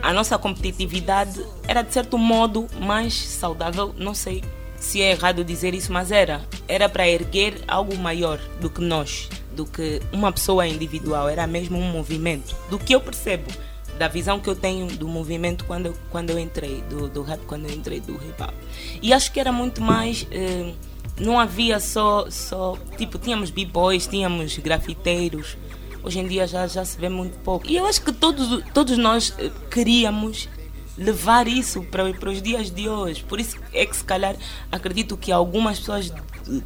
a 0.00 0.12
nossa 0.12 0.38
competitividade 0.38 1.44
era 1.66 1.82
de 1.82 1.92
certo 1.92 2.16
modo 2.16 2.68
mais 2.80 3.14
saudável, 3.14 3.92
não 3.98 4.14
sei 4.14 4.44
se 4.80 5.00
é 5.00 5.12
errado 5.12 5.44
dizer 5.44 5.74
isso, 5.74 5.92
mas 5.92 6.10
era. 6.10 6.40
Era 6.66 6.88
para 6.88 7.08
erguer 7.08 7.62
algo 7.68 7.96
maior 7.96 8.40
do 8.60 8.68
que 8.68 8.80
nós 8.80 9.28
do 9.60 9.66
que 9.66 10.00
uma 10.12 10.32
pessoa 10.32 10.66
individual, 10.66 11.28
era 11.28 11.46
mesmo 11.46 11.78
um 11.78 11.90
movimento. 11.90 12.56
Do 12.70 12.78
que 12.78 12.94
eu 12.94 13.00
percebo, 13.00 13.50
da 13.98 14.08
visão 14.08 14.40
que 14.40 14.48
eu 14.48 14.56
tenho 14.56 14.86
do 14.86 15.06
movimento 15.06 15.64
quando 15.64 15.86
eu, 15.86 15.96
quando 16.10 16.30
eu 16.30 16.38
entrei, 16.38 16.82
do, 16.88 17.08
do 17.08 17.22
rap, 17.22 17.40
quando 17.46 17.66
eu 17.66 17.74
entrei 17.74 18.00
do 18.00 18.14
hip 18.14 18.42
hop. 18.42 18.54
E 19.02 19.12
acho 19.12 19.30
que 19.32 19.38
era 19.38 19.52
muito 19.52 19.82
mais. 19.82 20.26
Eh, 20.30 20.72
não 21.18 21.38
havia 21.38 21.78
só, 21.78 22.30
só. 22.30 22.78
Tipo, 22.96 23.18
tínhamos 23.18 23.50
b-boys, 23.50 24.06
tínhamos 24.06 24.56
grafiteiros. 24.58 25.58
Hoje 26.02 26.18
em 26.18 26.26
dia 26.26 26.46
já, 26.46 26.66
já 26.66 26.82
se 26.82 26.98
vê 26.98 27.10
muito 27.10 27.38
pouco. 27.40 27.68
E 27.68 27.76
eu 27.76 27.84
acho 27.84 28.00
que 28.00 28.12
todos, 28.12 28.64
todos 28.72 28.96
nós 28.96 29.34
eh, 29.38 29.50
queríamos 29.70 30.48
levar 30.96 31.48
isso 31.48 31.82
para, 31.84 32.12
para 32.14 32.30
os 32.30 32.42
dias 32.42 32.70
de 32.70 32.88
hoje. 32.88 33.22
Por 33.24 33.40
isso 33.40 33.56
é 33.72 33.86
que, 33.86 33.96
se 33.96 34.04
calhar, 34.04 34.36
acredito 34.70 35.16
que 35.16 35.32
algumas 35.32 35.78
pessoas 35.78 36.12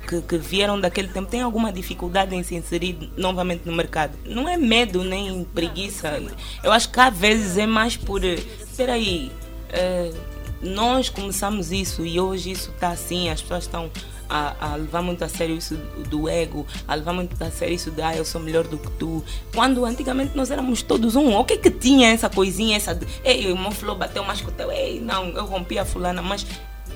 que, 0.09 0.23
que, 0.23 0.39
vieram 0.39 0.81
daquele 0.81 1.09
tempo 1.09 1.31
têm 1.31 1.43
alguma 1.43 1.73
dificuldade 1.73 2.35
em 2.35 2.43
se 2.43 2.55
inserir 2.55 3.13
novamente 3.17 3.63
no 3.67 3.75
mercado. 3.75 4.17
Não 4.25 4.49
é 4.49 4.57
medo 4.57 5.05
nem 5.05 5.45
preguiça. 5.45 6.23
Eu 6.63 6.73
acho 6.73 6.91
que 6.91 7.01
às 7.01 7.17
vezes 7.17 7.57
é 7.59 7.67
mais 7.67 7.97
por. 7.97 8.25
Espera 8.25 8.95
aí. 8.95 9.31
Uh, 9.71 10.35
nós 10.63 11.11
começamos 11.11 11.71
isso 11.71 12.07
e 12.07 12.19
hoje 12.19 12.51
isso 12.51 12.71
está 12.71 12.89
assim, 12.89 13.29
as 13.29 13.43
pessoas 13.43 13.65
estão 13.65 13.91
a, 14.29 14.73
a, 14.73 14.77
levar 14.77 15.03
muito 15.03 15.25
a 15.25 15.29
sério 15.29 15.57
isso 15.57 15.77
do 16.09 16.29
ego, 16.29 16.67
a 16.87 16.95
levar 16.95 17.13
muito 17.13 17.43
a 17.43 17.51
sério 17.51 17.75
isso 17.75 17.91
de 17.91 18.03
ah, 18.03 18.17
eu 18.17 18.25
sou 18.25 18.41
melhor 18.41 18.65
do 18.67 18.79
que 18.79 18.91
tu. 18.93 19.23
Quando 19.55 19.85
antigamente 19.85 20.37
nós 20.37 20.51
éramos 20.51 20.83
todos 20.83 21.17
um. 21.17 21.35
O 21.35 21.45
que 21.45 21.55
é 21.55 21.57
que 21.59 21.71
tinha 21.71 22.09
essa 22.09 22.29
coisinha, 22.29 22.77
essa 22.77 22.95
de 22.95 23.07
ei, 23.25 23.53
o 23.53 23.59
meu 23.59 23.71
flow 23.71 23.97
bateu 23.97 24.25
mais 24.25 24.41
que 24.41 24.49
o 24.49 24.53
teu, 24.53 24.71
ei, 24.71 25.01
não, 25.01 25.29
eu 25.29 25.45
rompi 25.45 25.79
a 25.79 25.85
fulana, 25.85 26.23
mas 26.23 26.47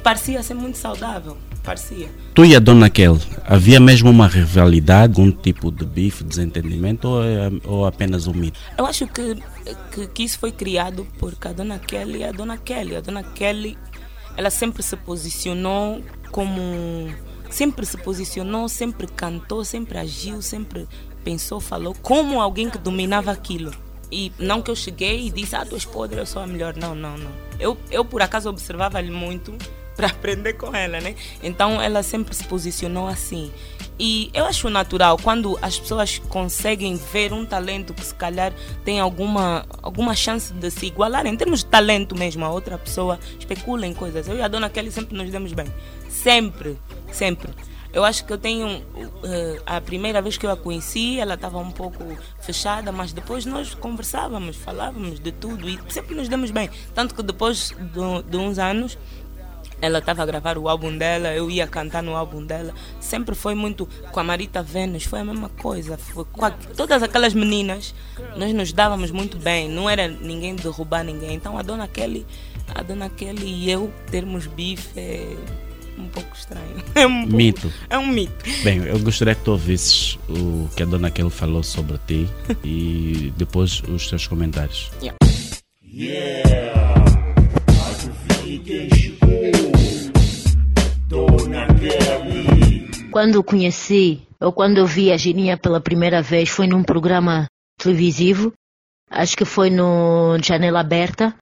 parecia 0.02 0.42
ser 0.42 0.54
muito 0.54 0.78
saudável. 0.78 1.36
Parecia. 1.62 2.08
Tu 2.34 2.46
e 2.46 2.56
a 2.56 2.60
Dona 2.60 2.88
Kel, 2.88 3.18
havia 3.44 3.78
mesmo 3.78 4.08
uma 4.08 4.26
rivalidade, 4.26 5.20
algum 5.20 5.30
tipo 5.30 5.70
de 5.70 5.84
bife, 5.84 6.24
desentendimento 6.24 7.08
ou, 7.08 7.22
é, 7.22 7.50
ou 7.64 7.84
apenas 7.84 8.26
um 8.26 8.32
mito? 8.32 8.58
Eu 8.78 8.86
acho 8.86 9.06
que, 9.06 9.36
que, 9.92 10.06
que, 10.06 10.22
isso 10.22 10.38
foi 10.38 10.50
criado 10.50 11.06
porque 11.18 11.46
a 11.46 11.52
Dona 11.52 11.78
Kelly 11.78 12.22
é 12.22 12.30
a 12.30 12.32
Dona 12.32 12.56
Kelly. 12.56 12.96
A 12.96 13.02
Dona 13.02 13.22
Kelly, 13.22 13.76
ela 14.34 14.48
sempre 14.48 14.82
se 14.82 14.96
posicionou 14.96 16.02
como. 16.30 16.60
Sempre 17.50 17.86
se 17.86 17.96
posicionou, 17.96 18.68
sempre 18.68 19.06
cantou, 19.06 19.64
sempre 19.64 19.96
agiu, 19.96 20.42
sempre 20.42 20.86
pensou, 21.24 21.60
falou 21.60 21.94
como 22.02 22.40
alguém 22.40 22.68
que 22.68 22.76
dominava 22.76 23.30
aquilo. 23.30 23.72
E 24.10 24.32
não 24.38 24.62
que 24.62 24.70
eu 24.70 24.76
cheguei 24.76 25.26
e 25.26 25.30
disse, 25.30 25.54
ah, 25.54 25.64
tu 25.64 25.74
és 25.74 25.84
podre, 25.84 26.18
eu 26.18 26.26
sou 26.26 26.42
a 26.42 26.46
melhor. 26.46 26.76
Não, 26.76 26.94
não, 26.94 27.16
não. 27.16 27.30
Eu, 27.58 27.76
eu 27.90 28.04
por 28.04 28.22
acaso 28.22 28.48
observava-lhe 28.48 29.10
muito 29.10 29.54
para 29.96 30.08
aprender 30.08 30.54
com 30.54 30.74
ela, 30.74 31.00
né? 31.00 31.14
Então 31.42 31.80
ela 31.82 32.02
sempre 32.02 32.34
se 32.34 32.44
posicionou 32.44 33.06
assim. 33.06 33.50
E 33.98 34.30
eu 34.32 34.44
acho 34.44 34.70
natural 34.70 35.18
quando 35.18 35.58
as 35.60 35.78
pessoas 35.78 36.18
conseguem 36.28 36.94
ver 37.12 37.32
um 37.32 37.44
talento 37.44 37.92
que 37.92 38.04
se 38.04 38.14
calhar 38.14 38.52
tem 38.84 39.00
alguma, 39.00 39.66
alguma 39.82 40.14
chance 40.14 40.52
de 40.52 40.70
se 40.70 40.86
igualar, 40.86 41.26
em 41.26 41.36
termos 41.36 41.60
de 41.60 41.66
talento 41.66 42.16
mesmo, 42.16 42.44
a 42.44 42.50
outra 42.50 42.78
pessoa 42.78 43.18
especula 43.38 43.86
em 43.86 43.92
coisas. 43.92 44.28
Eu 44.28 44.36
e 44.36 44.42
a 44.42 44.46
dona 44.46 44.70
Kelly 44.70 44.92
sempre 44.92 45.16
nos 45.16 45.28
demos 45.30 45.52
bem. 45.52 45.66
Sempre, 46.28 46.78
sempre. 47.10 47.52
Eu 47.90 48.04
acho 48.04 48.22
que 48.26 48.30
eu 48.30 48.36
tenho. 48.36 48.68
Uh, 48.68 49.62
a 49.64 49.80
primeira 49.80 50.20
vez 50.20 50.36
que 50.36 50.44
eu 50.44 50.50
a 50.50 50.56
conheci, 50.58 51.18
ela 51.18 51.34
estava 51.34 51.56
um 51.56 51.70
pouco 51.70 52.04
fechada, 52.38 52.92
mas 52.92 53.14
depois 53.14 53.46
nós 53.46 53.72
conversávamos, 53.72 54.54
falávamos 54.56 55.18
de 55.18 55.32
tudo 55.32 55.66
e 55.66 55.78
sempre 55.88 56.14
nos 56.14 56.28
demos 56.28 56.50
bem. 56.50 56.68
Tanto 56.94 57.14
que 57.14 57.22
depois 57.22 57.70
de, 57.70 58.30
de 58.30 58.36
uns 58.36 58.58
anos 58.58 58.98
ela 59.80 60.00
estava 60.00 60.22
a 60.22 60.26
gravar 60.26 60.58
o 60.58 60.68
álbum 60.68 60.98
dela, 60.98 61.32
eu 61.32 61.50
ia 61.50 61.66
cantar 61.66 62.02
no 62.02 62.14
álbum 62.14 62.44
dela. 62.44 62.74
Sempre 63.00 63.34
foi 63.34 63.54
muito. 63.54 63.88
Com 64.12 64.20
a 64.20 64.24
Marita 64.24 64.62
Vênus 64.62 65.04
foi 65.04 65.20
a 65.20 65.24
mesma 65.24 65.48
coisa. 65.48 65.96
Foi, 65.96 66.26
a, 66.42 66.50
todas 66.50 67.02
aquelas 67.02 67.32
meninas, 67.32 67.94
nós 68.36 68.52
nos 68.52 68.70
dávamos 68.70 69.10
muito 69.10 69.38
bem. 69.38 69.66
Não 69.66 69.88
era 69.88 70.06
ninguém 70.08 70.54
derrubar 70.54 71.02
ninguém. 71.02 71.32
Então 71.32 71.56
a 71.56 71.62
dona 71.62 71.88
Kelly, 71.88 72.26
a 72.74 72.82
dona 72.82 73.08
Kelly 73.08 73.46
e 73.46 73.70
eu 73.70 73.90
termos 74.10 74.46
bife 74.46 74.90
é 74.94 75.36
um 75.98 76.08
pouco 76.08 76.36
estranho. 76.36 76.76
É 76.94 77.06
um 77.06 77.22
pouco, 77.22 77.36
mito. 77.36 77.72
É 77.88 77.98
um 77.98 78.06
mito. 78.06 78.44
Bem, 78.62 78.78
eu 78.84 78.98
gostaria 79.00 79.34
que 79.34 79.42
tu 79.42 79.52
ouvisses 79.52 80.18
o 80.28 80.68
que 80.74 80.82
a 80.82 80.86
dona 80.86 81.10
Kelly 81.10 81.30
falou 81.30 81.62
sobre 81.62 81.98
ti 82.06 82.28
e 82.64 83.32
depois 83.36 83.82
os 83.82 84.08
teus 84.08 84.26
comentários. 84.26 84.90
Yeah. 85.00 85.16
Yeah. 85.84 86.98
Quando 93.10 93.34
eu 93.34 93.42
conheci, 93.42 94.22
ou 94.40 94.52
quando 94.52 94.78
eu 94.78 94.86
vi 94.86 95.10
a 95.10 95.16
Girinha 95.16 95.56
pela 95.56 95.80
primeira 95.80 96.22
vez, 96.22 96.50
foi 96.50 96.66
num 96.66 96.84
programa 96.84 97.46
televisivo, 97.78 98.52
acho 99.10 99.36
que 99.36 99.44
foi 99.44 99.70
no 99.70 100.38
Janela 100.40 100.80
Aberta. 100.80 101.34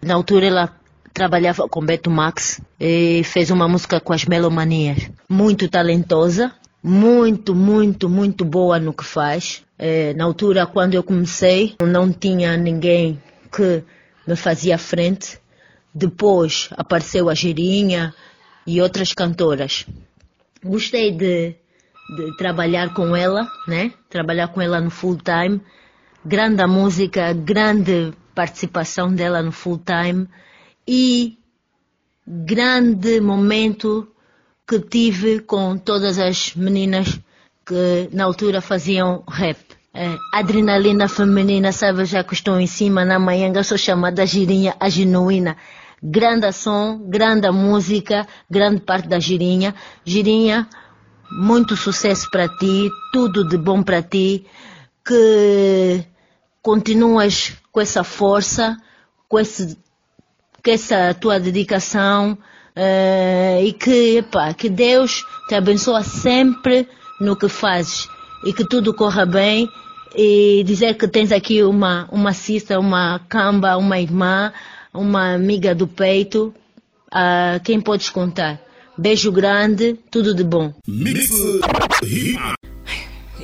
Na 0.00 0.14
altura 0.14 0.46
ela 0.46 0.80
trabalhava 1.16 1.66
com 1.66 1.80
Beto 1.80 2.10
Max 2.10 2.60
e 2.78 3.22
fez 3.24 3.50
uma 3.50 3.66
música 3.66 3.98
com 3.98 4.12
as 4.12 4.26
Melomanias. 4.26 5.10
Muito 5.26 5.66
talentosa, 5.66 6.52
muito, 6.82 7.54
muito, 7.54 8.06
muito 8.06 8.44
boa 8.44 8.78
no 8.78 8.92
que 8.92 9.02
faz. 9.02 9.64
É, 9.78 10.12
na 10.12 10.24
altura, 10.24 10.66
quando 10.66 10.92
eu 10.92 11.02
comecei, 11.02 11.74
não 11.80 12.12
tinha 12.12 12.54
ninguém 12.58 13.18
que 13.50 13.82
me 14.26 14.36
fazia 14.36 14.76
frente. 14.76 15.38
Depois 15.94 16.68
apareceu 16.76 17.30
a 17.30 17.34
Girinha 17.34 18.12
e 18.66 18.82
outras 18.82 19.14
cantoras. 19.14 19.86
Gostei 20.62 21.12
de, 21.12 21.54
de 22.14 22.36
trabalhar 22.36 22.92
com 22.92 23.16
ela, 23.16 23.50
né? 23.66 23.90
Trabalhar 24.10 24.48
com 24.48 24.60
ela 24.60 24.82
no 24.82 24.90
full 24.90 25.16
time. 25.16 25.62
Grande 26.22 26.60
a 26.60 26.68
música, 26.68 27.32
grande 27.32 28.12
participação 28.34 29.10
dela 29.14 29.42
no 29.42 29.50
full 29.50 29.78
time 29.78 30.28
e 30.86 31.38
grande 32.26 33.20
momento 33.20 34.08
que 34.66 34.80
tive 34.80 35.40
com 35.40 35.78
todas 35.78 36.18
as 36.18 36.54
meninas 36.54 37.20
que 37.64 38.08
na 38.12 38.24
altura 38.24 38.60
faziam 38.60 39.22
rap. 39.28 39.58
É, 39.94 40.14
adrenalina 40.32 41.08
feminina, 41.08 41.72
sabe, 41.72 42.04
já 42.04 42.22
que 42.22 42.34
estou 42.34 42.60
em 42.60 42.66
cima 42.66 43.04
na 43.04 43.18
manhã, 43.18 43.50
sou 43.62 43.78
chamada 43.78 44.26
girinha, 44.26 44.76
a 44.78 44.90
genuína 44.90 45.56
grande 46.02 46.52
som, 46.52 46.98
grande 47.08 47.50
música, 47.50 48.26
grande 48.48 48.80
parte 48.80 49.08
da 49.08 49.18
girinha. 49.18 49.74
Girinha, 50.04 50.68
muito 51.30 51.76
sucesso 51.76 52.30
para 52.30 52.48
ti, 52.48 52.88
tudo 53.12 53.46
de 53.46 53.56
bom 53.56 53.82
para 53.82 54.02
ti, 54.02 54.46
que 55.04 56.04
continuas 56.62 57.54
com 57.72 57.80
essa 57.80 58.04
força, 58.04 58.76
com, 59.28 59.38
esse, 59.38 59.78
essa 60.70 61.14
tua 61.14 61.38
dedicação 61.38 62.32
uh, 62.76 63.64
e 63.64 63.72
que, 63.72 64.18
epá, 64.18 64.52
que 64.54 64.68
Deus 64.68 65.24
te 65.48 65.54
abençoe 65.54 66.04
sempre 66.04 66.88
no 67.20 67.36
que 67.36 67.48
fazes 67.48 68.08
e 68.44 68.52
que 68.52 68.64
tudo 68.64 68.94
corra 68.94 69.24
bem 69.24 69.68
e 70.14 70.62
dizer 70.64 70.94
que 70.94 71.08
tens 71.08 71.32
aqui 71.32 71.62
uma, 71.62 72.08
uma 72.10 72.32
cista, 72.32 72.78
uma 72.78 73.20
camba, 73.28 73.76
uma 73.76 73.98
irmã, 73.98 74.52
uma 74.92 75.34
amiga 75.34 75.74
do 75.74 75.86
peito, 75.86 76.54
a 77.10 77.60
quem 77.64 77.80
podes 77.80 78.08
contar. 78.08 78.60
Beijo 78.96 79.30
grande, 79.30 79.98
tudo 80.10 80.34
de 80.34 80.42
bom. 80.42 80.72
Mix 80.86 81.28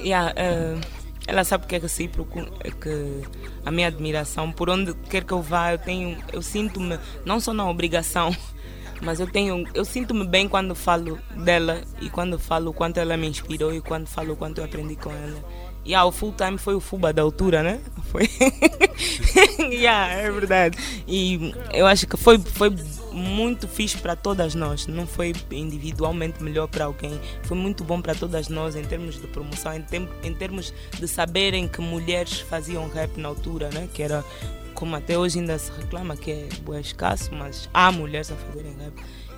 yeah, 0.02 0.32
uh, 0.32 1.01
ela 1.26 1.44
sabe 1.44 1.66
que 1.66 1.76
é 1.76 1.78
recíproco, 1.78 2.40
é 2.60 2.70
que 2.70 3.22
a 3.64 3.70
minha 3.70 3.88
admiração, 3.88 4.50
por 4.50 4.68
onde 4.68 4.94
quer 5.08 5.24
que 5.24 5.32
eu 5.32 5.40
vá, 5.40 5.72
eu 5.72 5.78
tenho, 5.78 6.18
eu 6.32 6.42
sinto-me 6.42 6.98
não 7.24 7.38
só 7.38 7.52
na 7.52 7.68
obrigação, 7.68 8.34
mas 9.00 9.20
eu 9.20 9.26
tenho, 9.26 9.66
eu 9.74 9.84
sinto-me 9.84 10.26
bem 10.26 10.48
quando 10.48 10.74
falo 10.74 11.18
dela 11.36 11.82
e 12.00 12.10
quando 12.10 12.38
falo 12.38 12.70
o 12.70 12.74
quanto 12.74 12.98
ela 12.98 13.16
me 13.16 13.28
inspirou 13.28 13.72
e 13.72 13.80
quando 13.80 14.06
falo 14.06 14.34
o 14.34 14.36
quanto 14.36 14.58
eu 14.58 14.64
aprendi 14.64 14.96
com 14.96 15.10
ela. 15.10 15.42
Yeah, 15.84 16.06
o 16.06 16.12
full 16.12 16.32
time 16.32 16.58
foi 16.58 16.76
o 16.76 16.80
Fuba 16.80 17.12
da 17.12 17.22
altura, 17.22 17.62
né? 17.62 17.80
Foi. 18.12 18.28
yeah, 19.58 20.12
é 20.12 20.30
verdade. 20.30 20.78
E 21.08 21.52
eu 21.72 21.86
acho 21.86 22.06
que 22.06 22.16
foi, 22.16 22.38
foi 22.38 22.70
muito 23.12 23.69
fixe 23.69 23.99
para 23.99 24.16
todas 24.16 24.54
nós. 24.54 24.87
Não 24.87 25.07
foi 25.07 25.33
individualmente 25.50 26.42
melhor 26.42 26.69
para 26.69 26.87
alguém. 26.87 27.21
Foi 27.42 27.57
muito 27.57 27.85
bom 27.85 28.00
para 28.00 28.14
todas 28.14 28.49
nós 28.49 28.76
em 28.76 28.85
termos 28.85 29.21
de 29.21 29.26
promoção, 29.26 29.73
em, 29.75 29.85
em 30.23 30.35
termos 30.35 30.73
de 30.99 31.07
saberem 31.07 31.69
que 31.69 31.81
mulheres 31.81 32.40
faziam 32.40 32.88
rap 32.88 33.16
na 33.19 33.28
altura, 33.28 33.71
né? 33.71 33.88
Que 33.92 34.02
era 34.02 34.25
como 34.75 34.97
até 34.97 35.16
hoje 35.16 35.38
ainda 35.38 35.59
se 35.59 35.71
reclama 35.71 36.16
que 36.16 36.31
é 36.31 36.49
bem 36.69 36.81
escasso, 36.81 37.33
mas 37.35 37.69
há 37.73 37.92
mulheres 37.92 38.33
a 38.33 38.35
fazerem 38.35 38.75
rap. 38.78 38.95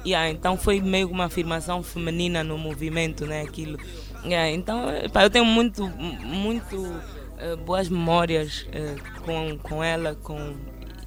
Yeah, 0.07 0.31
então 0.31 0.57
foi 0.59 0.81
meio 0.81 1.09
uma 1.09 1.25
afirmação 1.25 1.83
feminina 1.83 2.45
no 2.45 2.59
movimento, 2.59 3.27
né? 3.27 3.41
Aquilo. 3.41 3.79
Yeah, 4.25 4.51
então, 4.51 4.91
eu 4.91 5.31
tenho 5.31 5.45
muito, 5.45 5.87
muito 5.89 6.77
uh, 6.77 7.57
boas 7.65 7.89
memórias 7.89 8.67
uh, 8.69 9.21
com, 9.23 9.59
com 9.59 9.83
ela, 9.83 10.15
com. 10.15 10.55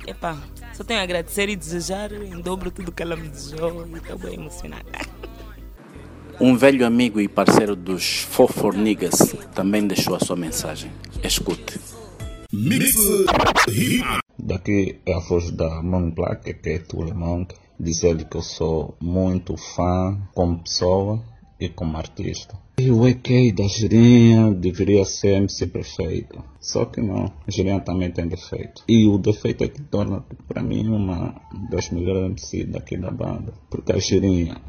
Epá, 0.07 0.41
só 0.73 0.85
tenho 0.85 1.01
a 1.01 1.03
agradecer 1.03 1.49
e 1.49 1.55
desejar 1.55 2.13
em 2.13 2.39
dobro 2.39 2.71
tudo 2.71 2.93
que 2.93 3.03
ela 3.03 3.17
me 3.17 3.27
desejou 3.27 3.85
e 3.85 3.97
estou 3.97 4.17
bem 4.17 4.35
emocionada. 4.35 4.85
Um 6.39 6.55
velho 6.55 6.85
amigo 6.85 7.19
e 7.19 7.27
parceiro 7.27 7.75
dos 7.75 8.19
Fofornigas 8.21 9.35
também 9.53 9.85
deixou 9.85 10.15
a 10.15 10.19
sua 10.19 10.37
mensagem. 10.37 10.89
Escute. 11.21 11.77
Daqui 14.39 15.01
é 15.05 15.13
a 15.13 15.19
voz 15.19 15.51
da 15.51 15.83
Mão 15.83 16.09
Black, 16.09 16.53
que 16.53 16.69
é 16.69 16.79
Tulemont, 16.79 17.53
dizer 17.77 18.23
que 18.29 18.37
eu 18.37 18.41
sou 18.41 18.95
muito 19.01 19.57
fã 19.57 20.17
como 20.33 20.63
pessoa 20.63 21.21
e 21.59 21.67
como 21.67 21.97
artista. 21.97 22.57
E 22.79 22.91
o 22.91 23.07
EK 23.07 23.53
da 23.53 23.67
Girinha 23.67 24.51
deveria 24.53 25.03
ser 25.03 25.37
MC 25.37 25.65
perfeito. 25.65 26.43
Só 26.61 26.85
que 26.85 27.01
não, 27.01 27.25
a 27.25 27.49
Girinha 27.49 27.79
também 27.79 28.11
tem 28.11 28.27
defeito. 28.27 28.83
E 28.87 29.07
o 29.07 29.17
defeito 29.17 29.63
é 29.63 29.67
que 29.67 29.81
torna 29.81 30.23
para 30.47 30.61
mim 30.61 30.87
uma 30.87 31.41
das 31.71 31.89
melhores 31.89 32.25
MC 32.25 32.65
daqui 32.65 32.95
da 32.95 33.09
banda. 33.09 33.51
Porque 33.71 33.93
a 33.93 33.97
Girinha 33.97 34.61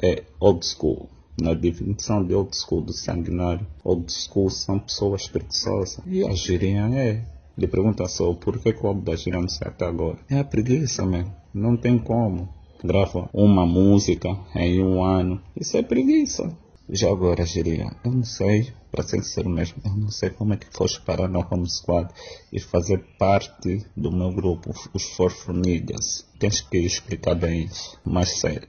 é 0.00 0.22
old 0.38 0.64
school. 0.64 1.10
Na 1.42 1.54
definição 1.54 2.24
de 2.24 2.36
old 2.36 2.56
school 2.56 2.82
do 2.82 2.92
sanguinário, 2.92 3.66
old 3.82 4.12
school 4.12 4.48
são 4.48 4.78
pessoas 4.78 5.26
preguiçosas. 5.26 5.98
E 6.06 6.24
a 6.24 6.32
Girinha 6.34 6.88
é. 6.94 7.24
Ele 7.58 7.66
pergunta 7.66 8.06
só 8.06 8.32
por 8.32 8.60
que 8.60 8.70
o 8.80 8.86
álbum 8.86 9.02
da 9.02 9.16
Girinha 9.16 9.40
não 9.40 9.48
sai 9.48 9.70
até 9.70 9.86
agora. 9.86 10.20
É 10.30 10.38
a 10.38 10.44
preguiça 10.44 11.04
mesmo. 11.04 11.34
Não 11.52 11.76
tem 11.76 11.98
como. 11.98 12.48
Grava 12.84 13.28
uma 13.32 13.66
música 13.66 14.38
em 14.54 14.80
um 14.80 15.02
ano. 15.02 15.42
Isso 15.56 15.76
é 15.76 15.82
preguiça. 15.82 16.56
Já 16.88 17.10
agora, 17.10 17.44
Giria, 17.44 17.90
eu 18.04 18.12
não 18.12 18.24
sei, 18.24 18.72
para 18.92 19.02
ser 19.02 19.20
sincero 19.20 19.48
mesmo, 19.48 19.82
eu 19.84 19.96
não 19.96 20.08
sei 20.08 20.30
como 20.30 20.54
é 20.54 20.56
que 20.56 20.68
foste 20.70 21.00
parar 21.00 21.26
no 21.26 21.44
Home 21.50 21.68
Squad 21.68 22.08
e 22.52 22.60
fazer 22.60 22.98
parte 23.18 23.84
do 23.96 24.12
meu 24.12 24.32
grupo, 24.32 24.72
os 24.94 25.02
Four 25.02 25.30
Formigas. 25.30 26.24
Tens 26.38 26.60
que 26.60 26.78
explicar 26.78 27.34
bem 27.34 27.64
isso. 27.64 27.98
Mas 28.04 28.38
sério, 28.38 28.68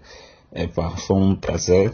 é, 0.51 0.67
foi 0.67 1.15
um 1.15 1.35
prazer 1.35 1.93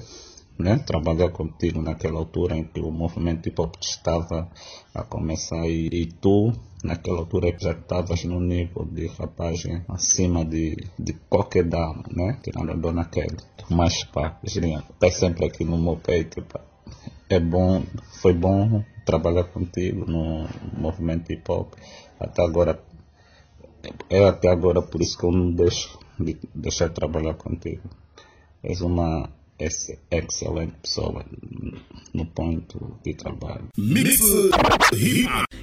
né, 0.57 0.77
trabalhar 0.77 1.29
contigo 1.29 1.81
naquela 1.81 2.19
altura 2.19 2.55
em 2.55 2.63
que 2.63 2.79
o 2.79 2.91
movimento 2.91 3.47
hip 3.47 3.59
hop 3.59 3.75
estava 3.81 4.49
a 4.93 5.03
começar 5.03 5.67
e, 5.67 5.87
e 5.91 6.05
tu 6.05 6.53
naquela 6.83 7.19
altura 7.19 7.55
já 7.59 7.71
estavas 7.71 8.23
no 8.25 8.39
nível 8.39 8.85
de 8.85 9.07
rapagem 9.07 9.83
acima 9.87 10.45
de, 10.45 10.75
de 10.99 11.13
qualquer 11.29 11.63
dama, 11.63 12.03
né? 12.11 12.37
Tirando 12.43 12.71
a 12.71 12.75
dona 12.75 13.05
Kelly. 13.05 13.37
Mas 13.69 14.03
pá, 14.03 14.37
Girinha, 14.43 14.83
tá 14.99 15.09
sempre 15.09 15.45
aqui 15.45 15.63
no 15.63 15.77
meu 15.77 15.97
peito, 15.97 16.41
pá. 16.43 16.61
É 17.29 17.39
bom, 17.39 17.83
foi 18.21 18.33
bom 18.33 18.83
trabalhar 19.05 19.45
contigo 19.45 20.05
no 20.05 20.47
movimento 20.77 21.31
hip 21.31 21.49
hop. 21.49 21.73
Até 22.19 22.43
agora, 22.43 22.79
é 24.09 24.27
até 24.27 24.49
agora 24.49 24.81
por 24.81 25.01
isso 25.01 25.17
que 25.17 25.25
eu 25.25 25.31
não 25.31 25.51
deixo 25.51 25.97
de 26.19 26.37
deixar 26.53 26.89
de 26.89 26.95
trabalhar 26.95 27.33
contigo. 27.35 27.89
És 28.61 28.81
uma 28.81 29.29
excelente 29.65 30.73
pessoa 30.81 31.25
no 32.13 32.25
ponto 32.27 32.99
de 33.03 33.13
trabalho. 33.13 33.67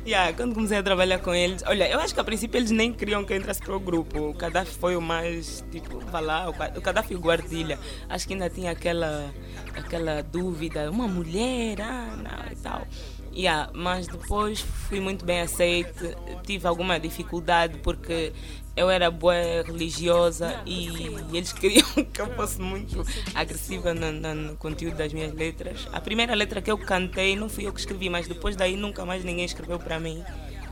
yeah, 0.07 0.33
quando 0.33 0.54
comecei 0.54 0.78
a 0.78 0.83
trabalhar 0.83 1.19
com 1.21 1.35
eles, 1.35 1.62
olha, 1.66 1.88
eu 1.88 2.00
acho 2.00 2.14
que 2.14 2.21
a 2.21 2.25
princípio 2.25 2.59
eles 2.59 2.71
nem 2.71 2.92
queriam 2.92 3.25
que 3.25 3.33
eu 3.33 3.37
entrasse 3.37 3.61
para 3.61 3.77
o 3.77 3.81
grupo. 3.81 4.18
O 4.18 4.35
Gaddafi 4.35 4.77
foi 4.79 4.96
o 4.96 5.01
mais, 5.01 5.64
tipo, 5.70 5.98
vá 6.07 6.20
lá, 6.20 6.48
o 6.48 6.81
Gaddafi 6.81 7.14
Guardilha. 7.14 7.79
Acho 8.09 8.27
que 8.27 8.35
ainda 8.35 8.51
tinha 8.51 8.72
aquela, 8.72 9.33
aquela 9.75 10.22
dúvida, 10.22 10.90
uma 10.90 11.07
mulher, 11.07 11.81
ah, 11.81 12.16
não, 12.16 12.53
e 12.53 12.57
tal. 12.57 12.87
Yeah, 13.33 13.71
mas 13.73 14.09
depois 14.09 14.61
fui 14.61 14.99
muito 14.99 15.25
bem 15.25 15.40
aceite, 15.40 16.16
tive 16.45 16.66
alguma 16.66 16.99
dificuldade 16.99 17.79
porque 17.79 18.33
eu 18.77 18.88
era 18.88 19.11
boa 19.11 19.35
religiosa 19.64 20.61
e 20.66 20.88
eles 21.33 21.53
queriam 21.55 21.87
que 22.12 22.21
eu 22.21 22.35
fosse 22.35 22.61
muito 22.61 23.05
agressiva 23.35 23.93
no, 23.95 24.11
no, 24.11 24.35
no, 24.35 24.57
conteúdo 24.57 24.97
das 24.97 25.12
minhas 25.12 25.33
letras. 25.33 25.87
A 25.93 26.01
primeira 26.01 26.35
letra 26.35 26.61
que 26.61 26.71
eu 26.71 26.79
cantei 26.79 27.37
não 27.37 27.49
fui 27.49 27.66
eu 27.66 27.73
que 27.73 27.81
escrevi, 27.81 28.09
mas 28.09 28.27
depois 28.27 28.57
daí 28.57 28.77
nunca 28.77 29.05
mais 29.05 29.25
ninguém 29.25 29.45
escreveu 29.45 29.79
para 29.79 30.01
mim, 30.01 30.25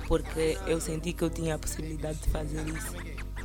porque 0.07 0.59
eu 0.67 0.81
senti 0.81 1.13
que 1.13 1.23
eu 1.23 1.31
tinha 1.31 1.55
a 1.55 1.59
possibilidade 1.59 2.19
de 2.19 2.31
fazer 2.31 2.67
isso. 2.69 2.95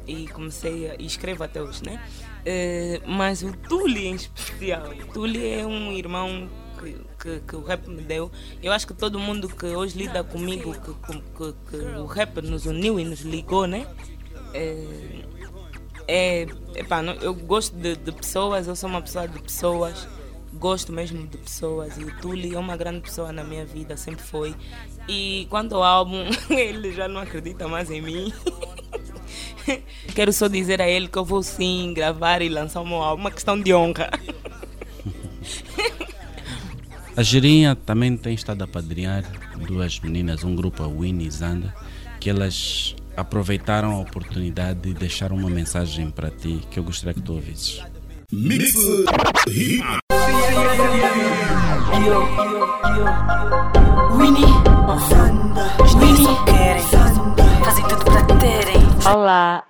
E 0.05 0.27
comecei 0.27 0.89
a. 0.89 0.95
e 0.99 1.05
escrevo 1.05 1.43
até 1.43 1.61
hoje, 1.61 1.81
né? 1.85 2.01
Uh, 2.41 3.09
mas 3.09 3.41
o 3.41 3.53
Tuli 3.53 4.07
em 4.07 4.15
especial. 4.15 4.93
Tuli 5.13 5.47
é 5.47 5.65
um 5.65 5.93
irmão 5.93 6.49
que, 6.83 6.99
que, 7.19 7.39
que, 7.47 7.55
o 7.55 7.63
rap 7.63 7.87
me 7.87 8.01
deu. 8.01 8.31
Eu 8.61 8.71
acho 8.71 8.85
que 8.85 8.93
todo 8.93 9.19
mundo 9.19 9.47
que 9.47 9.65
hoje 9.65 9.97
lida 9.97 10.23
comigo, 10.23 10.73
que, 10.73 10.93
que, 10.93 11.53
que 11.69 11.77
o 11.97 12.05
rap 12.05 12.41
nos 12.41 12.65
uniu 12.65 12.99
e 12.99 13.05
nos 13.05 13.21
ligou, 13.21 13.65
né? 13.65 13.87
é, 14.53 14.85
é 16.07 16.47
epá, 16.75 17.01
não, 17.01 17.13
eu 17.15 17.33
gosto 17.33 17.75
de, 17.75 17.95
de, 17.95 18.11
pessoas, 18.11 18.67
eu 18.67 18.75
sou 18.75 18.89
uma 18.89 19.01
pessoa 19.01 19.27
de 19.27 19.41
pessoas, 19.41 20.07
gosto 20.53 20.93
mesmo 20.93 21.27
de 21.27 21.37
pessoas 21.37 21.97
e 21.97 22.03
o 22.03 22.15
Tuli 22.19 22.55
é 22.55 22.59
uma 22.59 22.77
grande 22.77 23.01
pessoa 23.01 23.31
na 23.31 23.43
minha 23.43 23.65
vida, 23.65 23.97
sempre 23.97 24.23
foi. 24.23 24.55
E 25.07 25.47
quanto 25.49 25.75
ao 25.75 25.83
álbum, 25.83 26.25
ele 26.49 26.93
já 26.93 27.07
não 27.07 27.21
acredita 27.21 27.67
mais 27.67 27.89
em 27.89 28.01
mim. 28.01 28.33
Quero 30.13 30.31
só 30.31 30.47
dizer 30.47 30.81
a 30.81 30.87
ele 30.87 31.07
que 31.07 31.17
eu 31.17 31.25
vou 31.25 31.41
sim 31.41 31.93
gravar 31.93 32.41
e 32.41 32.49
lançar 32.49 32.79
álbum, 32.79 33.21
uma 33.21 33.31
questão 33.31 33.59
de 33.59 33.73
honra. 33.73 34.11
A 37.15 37.21
Girinha 37.21 37.75
também 37.75 38.17
tem 38.17 38.33
estado 38.33 38.63
a 38.63 38.67
padrinhar 38.67 39.23
duas 39.67 39.99
meninas, 39.99 40.43
um 40.43 40.55
grupo, 40.55 40.81
a 40.81 40.87
Winnie 40.87 41.27
e 41.27 41.31
Zanda, 41.31 41.73
que 42.19 42.27
elas 42.27 42.95
aproveitaram 43.15 43.91
a 43.91 43.99
oportunidade 43.99 44.79
de 44.79 44.93
deixar 44.95 45.31
uma 45.31 45.49
mensagem 45.49 46.09
para 46.09 46.31
ti 46.31 46.61
que 46.71 46.79
eu 46.79 46.83
gostaria 46.83 47.13
que 47.13 47.21
tu 47.21 47.33
ouvisses. 47.33 47.83
Mix 48.31 48.73
Winnie, 54.17 54.72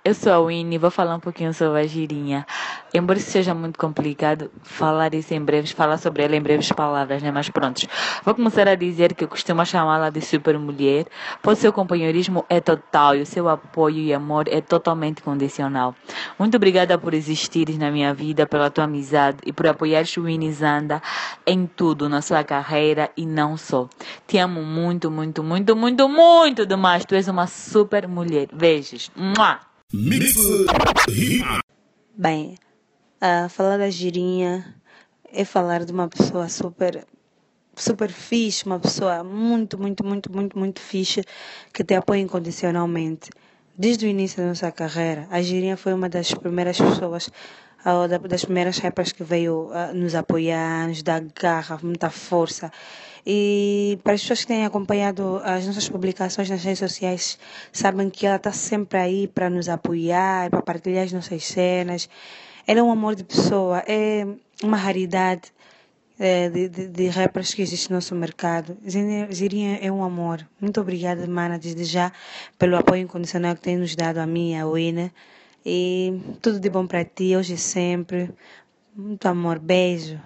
eu 0.04 0.12
sou 0.12 0.32
a 0.32 0.46
Winnie, 0.46 0.76
vou 0.76 0.90
falar 0.90 1.16
um 1.16 1.20
pouquinho 1.20 1.54
sobre 1.54 1.80
a 1.80 1.86
girinha. 1.86 2.46
Embora 2.92 3.18
seja 3.18 3.54
muito 3.54 3.78
complicado 3.78 4.50
falar 4.62 5.14
isso 5.14 5.32
em 5.32 5.40
breves, 5.40 5.70
falar 5.70 5.96
sobre 5.96 6.22
ela 6.22 6.36
em 6.36 6.42
breves 6.42 6.70
palavras, 6.70 7.22
né? 7.22 7.32
Mas 7.32 7.48
prontos. 7.48 7.86
Vou 8.22 8.34
começar 8.34 8.68
a 8.68 8.74
dizer 8.74 9.14
que 9.14 9.24
eu 9.24 9.28
costumo 9.28 9.64
chamá-la 9.64 10.10
de 10.10 10.20
super 10.20 10.58
mulher, 10.58 11.06
pois 11.42 11.58
seu 11.58 11.72
companheirismo 11.72 12.44
é 12.50 12.60
total 12.60 13.16
e 13.16 13.22
o 13.22 13.26
seu 13.26 13.48
apoio 13.48 13.96
e 13.96 14.12
amor 14.12 14.46
é 14.48 14.60
totalmente 14.60 15.22
condicional. 15.22 15.94
Muito 16.38 16.54
obrigada 16.58 16.98
por 16.98 17.14
existires 17.14 17.78
na 17.78 17.90
minha 17.90 18.12
vida, 18.12 18.46
pela 18.46 18.70
tua 18.70 18.84
amizade 18.84 19.38
e 19.46 19.54
por 19.54 19.66
apoiares 19.66 20.14
o 20.18 20.24
Winnie 20.24 20.52
Zanda 20.52 21.00
em 21.46 21.66
tudo, 21.66 22.10
na 22.10 22.20
sua 22.20 22.44
carreira 22.44 23.10
e 23.16 23.24
não 23.24 23.56
só. 23.56 23.88
Te 24.26 24.36
amo 24.36 24.62
muito, 24.62 25.10
muito, 25.10 25.42
muito, 25.42 25.74
muito, 25.74 26.06
muito 26.10 26.66
demais. 26.66 27.06
Tu 27.06 27.14
és 27.14 27.26
uma 27.26 27.46
super 27.46 28.06
mulher. 28.06 28.48
Beijos. 28.52 29.10
Bem, 32.16 32.58
uh, 33.22 33.48
falar 33.48 33.78
da 33.78 33.88
girinha 33.88 34.74
é 35.32 35.44
falar 35.44 35.84
de 35.84 35.92
uma 35.92 36.08
pessoa 36.08 36.48
super 36.48 37.06
super 37.76 38.10
fixe, 38.10 38.66
uma 38.66 38.80
pessoa 38.80 39.22
muito, 39.22 39.78
muito, 39.78 40.04
muito, 40.04 40.32
muito, 40.32 40.58
muito 40.58 40.80
fixe 40.80 41.22
que 41.72 41.84
te 41.84 41.94
apoia 41.94 42.20
incondicionalmente. 42.20 43.30
Desde 43.78 44.06
o 44.06 44.08
início 44.08 44.42
da 44.42 44.48
nossa 44.48 44.72
carreira, 44.72 45.28
a 45.30 45.40
Girinha 45.40 45.76
foi 45.76 45.94
uma 45.94 46.08
das 46.08 46.34
primeiras 46.34 46.76
pessoas, 46.76 47.30
das 48.28 48.44
primeiras 48.44 48.78
rappers 48.78 49.12
que 49.12 49.22
veio 49.22 49.70
nos 49.94 50.16
apoiar, 50.16 50.88
nos 50.88 51.04
dar 51.04 51.20
garra, 51.20 51.78
muita 51.82 52.10
força. 52.10 52.72
E 53.26 53.98
para 54.04 54.14
as 54.14 54.20
pessoas 54.20 54.40
que 54.40 54.48
têm 54.48 54.64
acompanhado 54.64 55.40
as 55.44 55.66
nossas 55.66 55.88
publicações 55.88 56.50
nas 56.50 56.62
redes 56.62 56.78
sociais, 56.78 57.38
sabem 57.72 58.10
que 58.10 58.26
ela 58.26 58.36
está 58.36 58.52
sempre 58.52 58.98
aí 58.98 59.28
para 59.28 59.48
nos 59.48 59.68
apoiar, 59.68 60.50
para 60.50 60.60
partilhar 60.60 61.04
as 61.04 61.12
nossas 61.12 61.44
cenas. 61.44 62.08
Ela 62.66 62.80
é 62.80 62.82
um 62.82 62.90
amor 62.90 63.14
de 63.14 63.24
pessoa, 63.24 63.82
é 63.86 64.26
uma 64.62 64.76
raridade 64.76 65.52
é, 66.18 66.48
de, 66.48 66.68
de, 66.68 66.88
de 66.88 67.08
rappers 67.08 67.54
que 67.54 67.62
existe 67.62 67.90
no 67.90 67.96
nosso 67.96 68.14
mercado. 68.14 68.76
Zirinha 69.32 69.78
é 69.80 69.90
um 69.90 70.04
amor. 70.04 70.46
Muito 70.60 70.80
obrigada, 70.80 71.26
Mana, 71.26 71.58
desde 71.58 71.84
já, 71.84 72.12
pelo 72.58 72.76
apoio 72.76 73.02
incondicional 73.02 73.54
que 73.54 73.62
tem 73.62 73.76
nos 73.76 73.96
dado 73.96 74.18
a 74.18 74.26
mim 74.26 74.52
e 74.52 74.56
a 74.56 74.66
Wina. 74.66 75.12
E 75.66 76.20
tudo 76.42 76.60
de 76.60 76.68
bom 76.68 76.86
para 76.86 77.04
ti, 77.04 77.34
hoje 77.34 77.54
e 77.54 77.58
sempre. 77.58 78.30
Muito 78.96 79.26
amor, 79.26 79.58
beijo. 79.58 80.20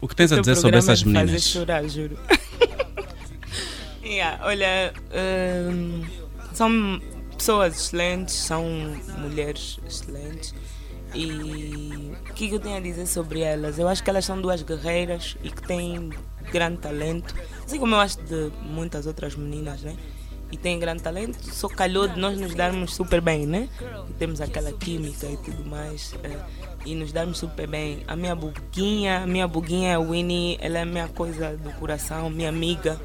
O 0.00 0.06
que 0.06 0.14
tens 0.14 0.30
a 0.30 0.38
dizer 0.38 0.54
sobre 0.56 0.78
essas 0.78 1.02
meninas? 1.02 1.30
Fazer 1.30 1.40
chorar, 1.40 1.88
juro. 1.88 2.16
yeah, 4.04 4.44
olha, 4.46 4.92
um, 5.72 6.04
são 6.52 7.00
pessoas 7.36 7.74
excelentes, 7.76 8.34
são 8.34 8.64
mulheres 9.18 9.80
excelentes. 9.86 10.54
E 11.14 12.12
o 12.30 12.34
que 12.34 12.52
eu 12.52 12.60
tenho 12.60 12.76
a 12.76 12.80
dizer 12.80 13.06
sobre 13.06 13.40
elas? 13.40 13.78
Eu 13.78 13.88
acho 13.88 14.04
que 14.04 14.10
elas 14.10 14.24
são 14.24 14.40
duas 14.40 14.62
guerreiras 14.62 15.36
e 15.42 15.50
que 15.50 15.62
têm 15.62 16.10
grande 16.52 16.78
talento, 16.78 17.34
assim 17.64 17.78
como 17.78 17.94
eu 17.94 18.00
acho 18.00 18.22
de 18.22 18.52
muitas 18.62 19.06
outras 19.06 19.34
meninas, 19.34 19.82
né? 19.82 19.96
E 20.50 20.56
têm 20.56 20.78
grande 20.78 21.02
talento, 21.02 21.38
só 21.52 21.68
calhou 21.68 22.08
de 22.08 22.18
nós 22.18 22.38
nos 22.38 22.54
darmos 22.54 22.94
super 22.94 23.20
bem, 23.20 23.46
né? 23.46 23.68
E 24.08 24.12
temos 24.14 24.40
aquela 24.40 24.72
química 24.72 25.26
e 25.26 25.36
tudo 25.38 25.64
mais. 25.68 26.14
É, 26.22 26.67
e 26.84 26.94
nos 26.94 27.12
darmos 27.12 27.38
super 27.38 27.66
bem. 27.66 28.02
A 28.06 28.16
minha 28.16 28.34
buguinha, 28.34 29.20
a 29.20 29.26
minha 29.26 29.46
buguinha 29.46 29.92
é 29.92 29.98
Winnie, 29.98 30.58
ela 30.60 30.78
é 30.78 30.84
minha 30.84 31.08
coisa 31.08 31.56
do 31.56 31.70
coração, 31.72 32.30
minha 32.30 32.48
amiga 32.48 32.98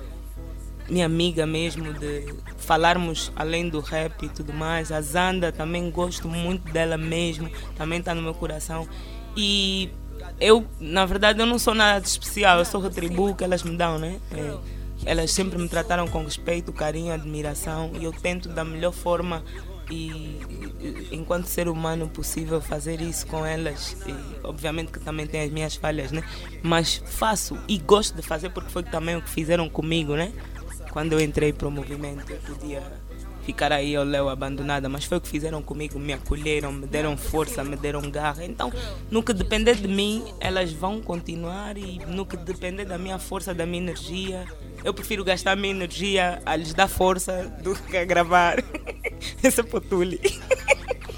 minha 0.90 1.06
amiga 1.06 1.46
mesmo, 1.46 1.94
de 1.94 2.34
falarmos 2.58 3.32
além 3.36 3.70
do 3.70 3.80
rap 3.80 4.26
e 4.26 4.30
tudo 4.30 4.54
mais. 4.54 4.92
A 4.92 5.02
Zanda 5.02 5.52
também 5.52 5.90
gosto 5.90 6.28
muito 6.28 6.72
dela 6.72 6.98
mesmo, 6.98 7.50
também 7.76 8.00
está 8.00 8.14
no 8.14 8.22
meu 8.22 8.34
coração. 8.34 8.88
E 9.36 9.90
eu, 10.40 10.66
na 10.80 11.06
verdade, 11.06 11.40
eu 11.40 11.46
não 11.46 11.58
sou 11.58 11.74
nada 11.74 12.00
de 12.00 12.08
especial, 12.08 12.60
eu 12.60 12.66
só 12.66 12.80
retribuo 12.80 13.32
o 13.32 13.36
que 13.36 13.44
elas 13.44 13.64
me 13.64 13.76
dão, 13.76 13.98
né? 13.98 14.20
É, 14.32 14.58
elas 15.06 15.32
sempre 15.32 15.58
me 15.58 15.68
trataram 15.68 16.08
com 16.08 16.24
respeito, 16.24 16.72
carinho, 16.72 17.14
admiração 17.14 17.92
e 18.00 18.04
eu 18.04 18.12
tento 18.12 18.50
da 18.50 18.64
melhor 18.64 18.92
forma 18.92 19.44
e 19.90 20.40
enquanto 21.12 21.46
ser 21.48 21.68
humano 21.68 22.08
possível 22.08 22.62
fazer 22.62 23.02
isso 23.02 23.28
com 23.28 23.46
elas. 23.46 23.96
E, 24.08 24.46
obviamente 24.46 24.92
que 24.92 25.00
também 25.00 25.28
tem 25.28 25.42
as 25.42 25.52
minhas 25.52 25.76
falhas 25.76 26.12
né? 26.12 26.24
Mas 26.62 27.02
faço 27.06 27.58
e 27.68 27.78
gosto 27.78 28.16
de 28.16 28.22
fazer 28.22 28.50
porque 28.50 28.70
foi 28.70 28.84
também 28.84 29.16
o 29.16 29.22
que 29.22 29.30
fizeram 29.30 29.70
comigo 29.70 30.16
né? 30.16 30.32
Quando 30.92 31.14
eu 31.14 31.20
entrei 31.20 31.52
para 31.52 31.68
o 31.68 31.72
movimento, 31.72 32.32
eu 32.32 32.38
podia 32.38 32.84
ficar 33.46 33.72
aí 33.72 33.96
ao 33.96 34.04
léu 34.04 34.30
abandonada, 34.30 34.88
mas 34.88 35.06
foi 35.06 35.18
o 35.18 35.22
que 35.22 35.28
fizeram 35.28 35.62
comigo, 35.62 36.00
me 36.00 36.14
acolheram, 36.14 36.72
me 36.72 36.88
deram 36.88 37.18
força, 37.18 37.64
me 37.64 37.76
deram 37.76 38.10
garra. 38.10 38.46
Então, 38.46 38.72
no 39.12 39.22
que 39.22 39.34
depender 39.34 39.76
de 39.76 39.88
mim, 39.88 40.24
elas 40.40 40.72
vão 40.72 41.02
continuar 41.02 41.78
e 41.78 42.00
no 42.08 42.26
que 42.26 42.38
depender 42.38 42.86
da 42.86 42.98
minha 42.98 43.20
força, 43.20 43.54
da 43.54 43.66
minha 43.66 43.84
energia, 43.84 44.46
eu 44.84 44.94
prefiro 44.94 45.24
gastar 45.24 45.56
minha 45.56 45.74
energia 45.74 46.42
a 46.46 46.56
lhes 46.56 46.74
dar 46.74 46.88
força 46.88 47.44
do 47.62 47.76
que 47.76 47.98
a 47.98 48.06
gravar. 48.06 48.64
Esse 49.44 49.62
é 49.62 49.64
potule. 49.64 50.20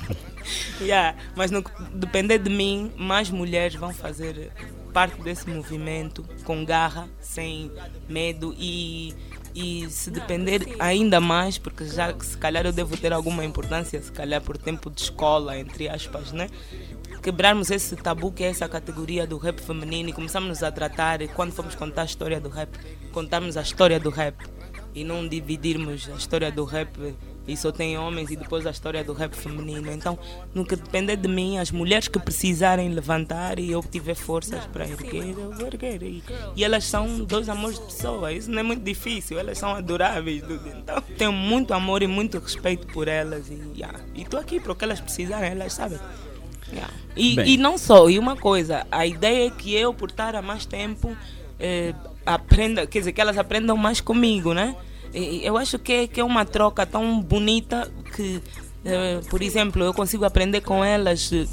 yeah, 0.81 1.17
mas 1.35 1.51
no 1.51 1.63
que 1.63 1.71
depender 1.93 2.39
de 2.39 2.49
mim, 2.49 2.91
mais 2.97 3.29
mulheres 3.29 3.75
vão 3.75 3.93
fazer 3.93 4.51
parte 4.93 5.21
desse 5.21 5.49
movimento 5.49 6.23
com 6.45 6.63
garra, 6.63 7.09
sem 7.19 7.71
medo 8.07 8.55
e 8.57 9.13
e 9.55 9.89
se 9.89 10.11
depender 10.11 10.75
ainda 10.79 11.21
mais, 11.21 11.57
porque 11.57 11.85
já 11.85 12.13
se 12.19 12.37
calhar 12.37 12.65
eu 12.65 12.73
devo 12.73 12.97
ter 12.97 13.13
alguma 13.13 13.45
importância, 13.45 14.01
se 14.01 14.11
calhar 14.11 14.41
por 14.41 14.57
tempo 14.57 14.91
de 14.91 15.01
escola, 15.01 15.57
entre 15.57 15.87
aspas, 15.87 16.33
né? 16.33 16.49
Quebrarmos 17.23 17.71
esse 17.71 17.95
tabu 17.95 18.33
que 18.33 18.43
é 18.43 18.49
essa 18.49 18.67
categoria 18.67 19.25
do 19.25 19.37
rap 19.37 19.59
feminino 19.61 20.09
e 20.09 20.13
começarmos 20.13 20.61
a 20.61 20.71
tratar, 20.71 21.21
e 21.21 21.29
quando 21.29 21.53
formos 21.53 21.73
contar 21.73 22.01
a 22.01 22.05
história 22.05 22.39
do 22.39 22.49
rap, 22.49 22.77
contarmos 23.13 23.55
a 23.55 23.61
história 23.61 23.97
do 23.97 24.09
rap 24.09 24.35
e 24.93 25.05
não 25.05 25.25
dividirmos 25.25 26.09
a 26.13 26.17
história 26.17 26.51
do 26.51 26.65
rap 26.65 27.15
e 27.47 27.55
só 27.55 27.71
tem 27.71 27.97
homens 27.97 28.31
e 28.31 28.35
depois 28.35 28.65
a 28.65 28.71
história 28.71 29.03
do 29.03 29.13
rap 29.13 29.33
feminino. 29.35 29.91
Então, 29.91 30.17
no 30.53 30.65
que 30.65 30.75
depender 30.75 31.15
de 31.15 31.27
mim, 31.27 31.57
as 31.57 31.71
mulheres 31.71 32.07
que 32.07 32.19
precisarem 32.19 32.89
levantar 32.89 33.59
e 33.59 33.71
eu 33.71 33.81
tiver 33.81 34.15
forças 34.15 34.65
para 34.67 34.87
erguer, 34.87 35.35
eu 35.37 35.51
vou 35.51 35.67
erguer. 35.67 36.01
E, 36.03 36.23
e, 36.55 36.63
elas 36.63 36.83
são 36.85 37.23
dois 37.23 37.49
amores 37.49 37.79
de 37.79 37.85
pessoa, 37.85 38.31
isso 38.31 38.49
não 38.49 38.59
é 38.59 38.63
muito 38.63 38.83
difícil, 38.83 39.39
elas 39.39 39.57
são 39.57 39.75
adoráveis. 39.75 40.43
Então, 40.77 41.01
tenho 41.17 41.31
muito 41.31 41.73
amor 41.73 42.01
e 42.01 42.07
muito 42.07 42.39
respeito 42.39 42.87
por 42.87 43.07
elas 43.07 43.49
e 43.49 43.61
yeah. 43.75 43.99
estou 44.15 44.39
aqui 44.39 44.59
para 44.59 44.71
o 44.71 44.75
que 44.75 44.83
elas 44.83 44.99
precisarem, 44.99 45.51
elas 45.51 45.73
sabem. 45.73 45.99
Yeah. 46.71 46.93
E, 47.15 47.53
e 47.53 47.57
não 47.57 47.77
só, 47.77 48.09
e 48.09 48.17
uma 48.17 48.35
coisa, 48.35 48.85
a 48.91 49.05
ideia 49.05 49.47
é 49.47 49.49
que 49.51 49.73
eu, 49.73 49.93
por 49.93 50.09
estar 50.09 50.35
há 50.35 50.41
mais 50.41 50.65
tempo, 50.65 51.15
eh, 51.59 51.93
aprenda, 52.25 52.87
quer 52.87 52.99
dizer, 52.99 53.13
que 53.13 53.21
elas 53.21 53.37
aprendam 53.37 53.77
mais 53.77 54.01
comigo, 54.01 54.53
né? 54.53 54.75
Eu 55.15 55.57
acho 55.57 55.79
que 55.79 55.93
é, 55.93 56.07
que 56.07 56.19
é 56.19 56.23
uma 56.23 56.43
troca 56.45 56.85
tão 56.85 57.21
bonita 57.21 57.89
que 58.15 58.41
por 59.29 59.41
exemplo, 59.41 59.83
eu 59.83 59.93
consigo 59.93 60.25
aprender 60.25 60.61
com 60.61 60.83
elas 60.83 61.31
eh, 61.33 61.45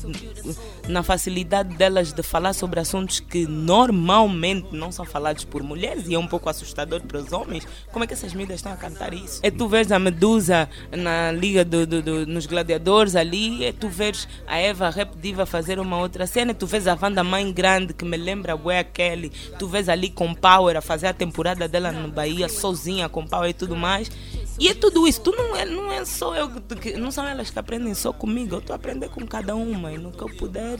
na 0.88 1.02
facilidade 1.02 1.74
delas 1.76 2.12
de 2.12 2.22
falar 2.22 2.52
sobre 2.52 2.78
assuntos 2.78 3.20
que 3.20 3.46
normalmente 3.46 4.68
não 4.72 4.92
são 4.92 5.04
falados 5.04 5.44
por 5.44 5.62
mulheres 5.62 6.06
e 6.08 6.14
é 6.14 6.18
um 6.18 6.26
pouco 6.26 6.50
assustador 6.50 7.00
para 7.00 7.18
os 7.18 7.32
homens. 7.32 7.66
Como 7.90 8.04
é 8.04 8.06
que 8.06 8.12
essas 8.12 8.34
mídias 8.34 8.58
estão 8.58 8.72
a 8.72 8.76
cantar 8.76 9.14
isso? 9.14 9.40
É 9.42 9.50
tu 9.50 9.66
vês 9.66 9.90
a 9.90 9.98
Medusa 9.98 10.68
na 10.90 11.32
Liga 11.32 11.64
do, 11.64 11.86
do, 11.86 12.02
do, 12.02 12.26
nos 12.26 12.44
Gladiadores 12.46 13.16
ali, 13.16 13.64
é 13.64 13.72
tu 13.72 13.88
vês 13.88 14.28
a 14.46 14.58
Eva 14.58 14.90
Rap 14.90 15.16
Diva 15.16 15.46
fazer 15.46 15.78
uma 15.78 15.98
outra 15.98 16.26
cena, 16.26 16.52
tu 16.52 16.66
vês 16.66 16.86
a 16.86 16.98
Wanda 17.00 17.24
Mãe 17.24 17.50
Grande 17.50 17.94
que 17.94 18.04
me 18.04 18.16
lembra 18.16 18.52
a 18.52 18.56
Boa 18.56 18.84
Kelly, 18.84 19.30
tu 19.58 19.66
vês 19.66 19.88
ali 19.88 20.10
com 20.10 20.34
Power 20.34 20.76
a 20.76 20.80
fazer 20.82 21.06
a 21.06 21.14
temporada 21.14 21.66
dela 21.66 21.92
no 21.92 22.08
Bahia 22.08 22.48
sozinha 22.48 23.08
com 23.08 23.26
Power 23.26 23.48
e 23.48 23.54
tudo 23.54 23.74
mais. 23.74 24.10
E 24.58 24.68
é 24.68 24.74
tudo 24.74 25.06
isso. 25.06 25.20
Tu 25.20 25.30
não 25.32 25.56
é, 25.56 25.64
não 25.64 25.90
é 25.90 26.04
só 26.04 26.34
eu 26.34 26.48
que. 26.50 26.96
Não 26.96 27.10
são 27.10 27.26
elas 27.26 27.50
que 27.50 27.58
aprendem 27.58 27.94
só 27.94 28.12
comigo. 28.12 28.56
Eu 28.56 28.58
estou 28.58 28.74
a 28.74 28.76
aprender 28.76 29.08
com 29.08 29.26
cada 29.26 29.54
uma. 29.54 29.92
E 29.92 29.98
no 29.98 30.12
que 30.12 30.22
eu 30.22 30.28
puder 30.28 30.78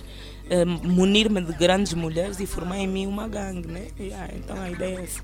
eh, 0.51 0.65
munir-me 0.65 1.41
de 1.41 1.53
grandes 1.53 1.95
mulheres 1.95 2.39
e 2.41 2.47
formar 2.47 2.79
em 2.79 2.87
mim 2.87 3.07
uma 3.07 3.27
gangue, 3.27 3.69
né? 3.69 3.89
Yeah, 3.99 4.35
então 4.35 4.61
a 4.61 4.71
ideia 4.71 5.01
é 5.01 5.05
essa. 5.05 5.23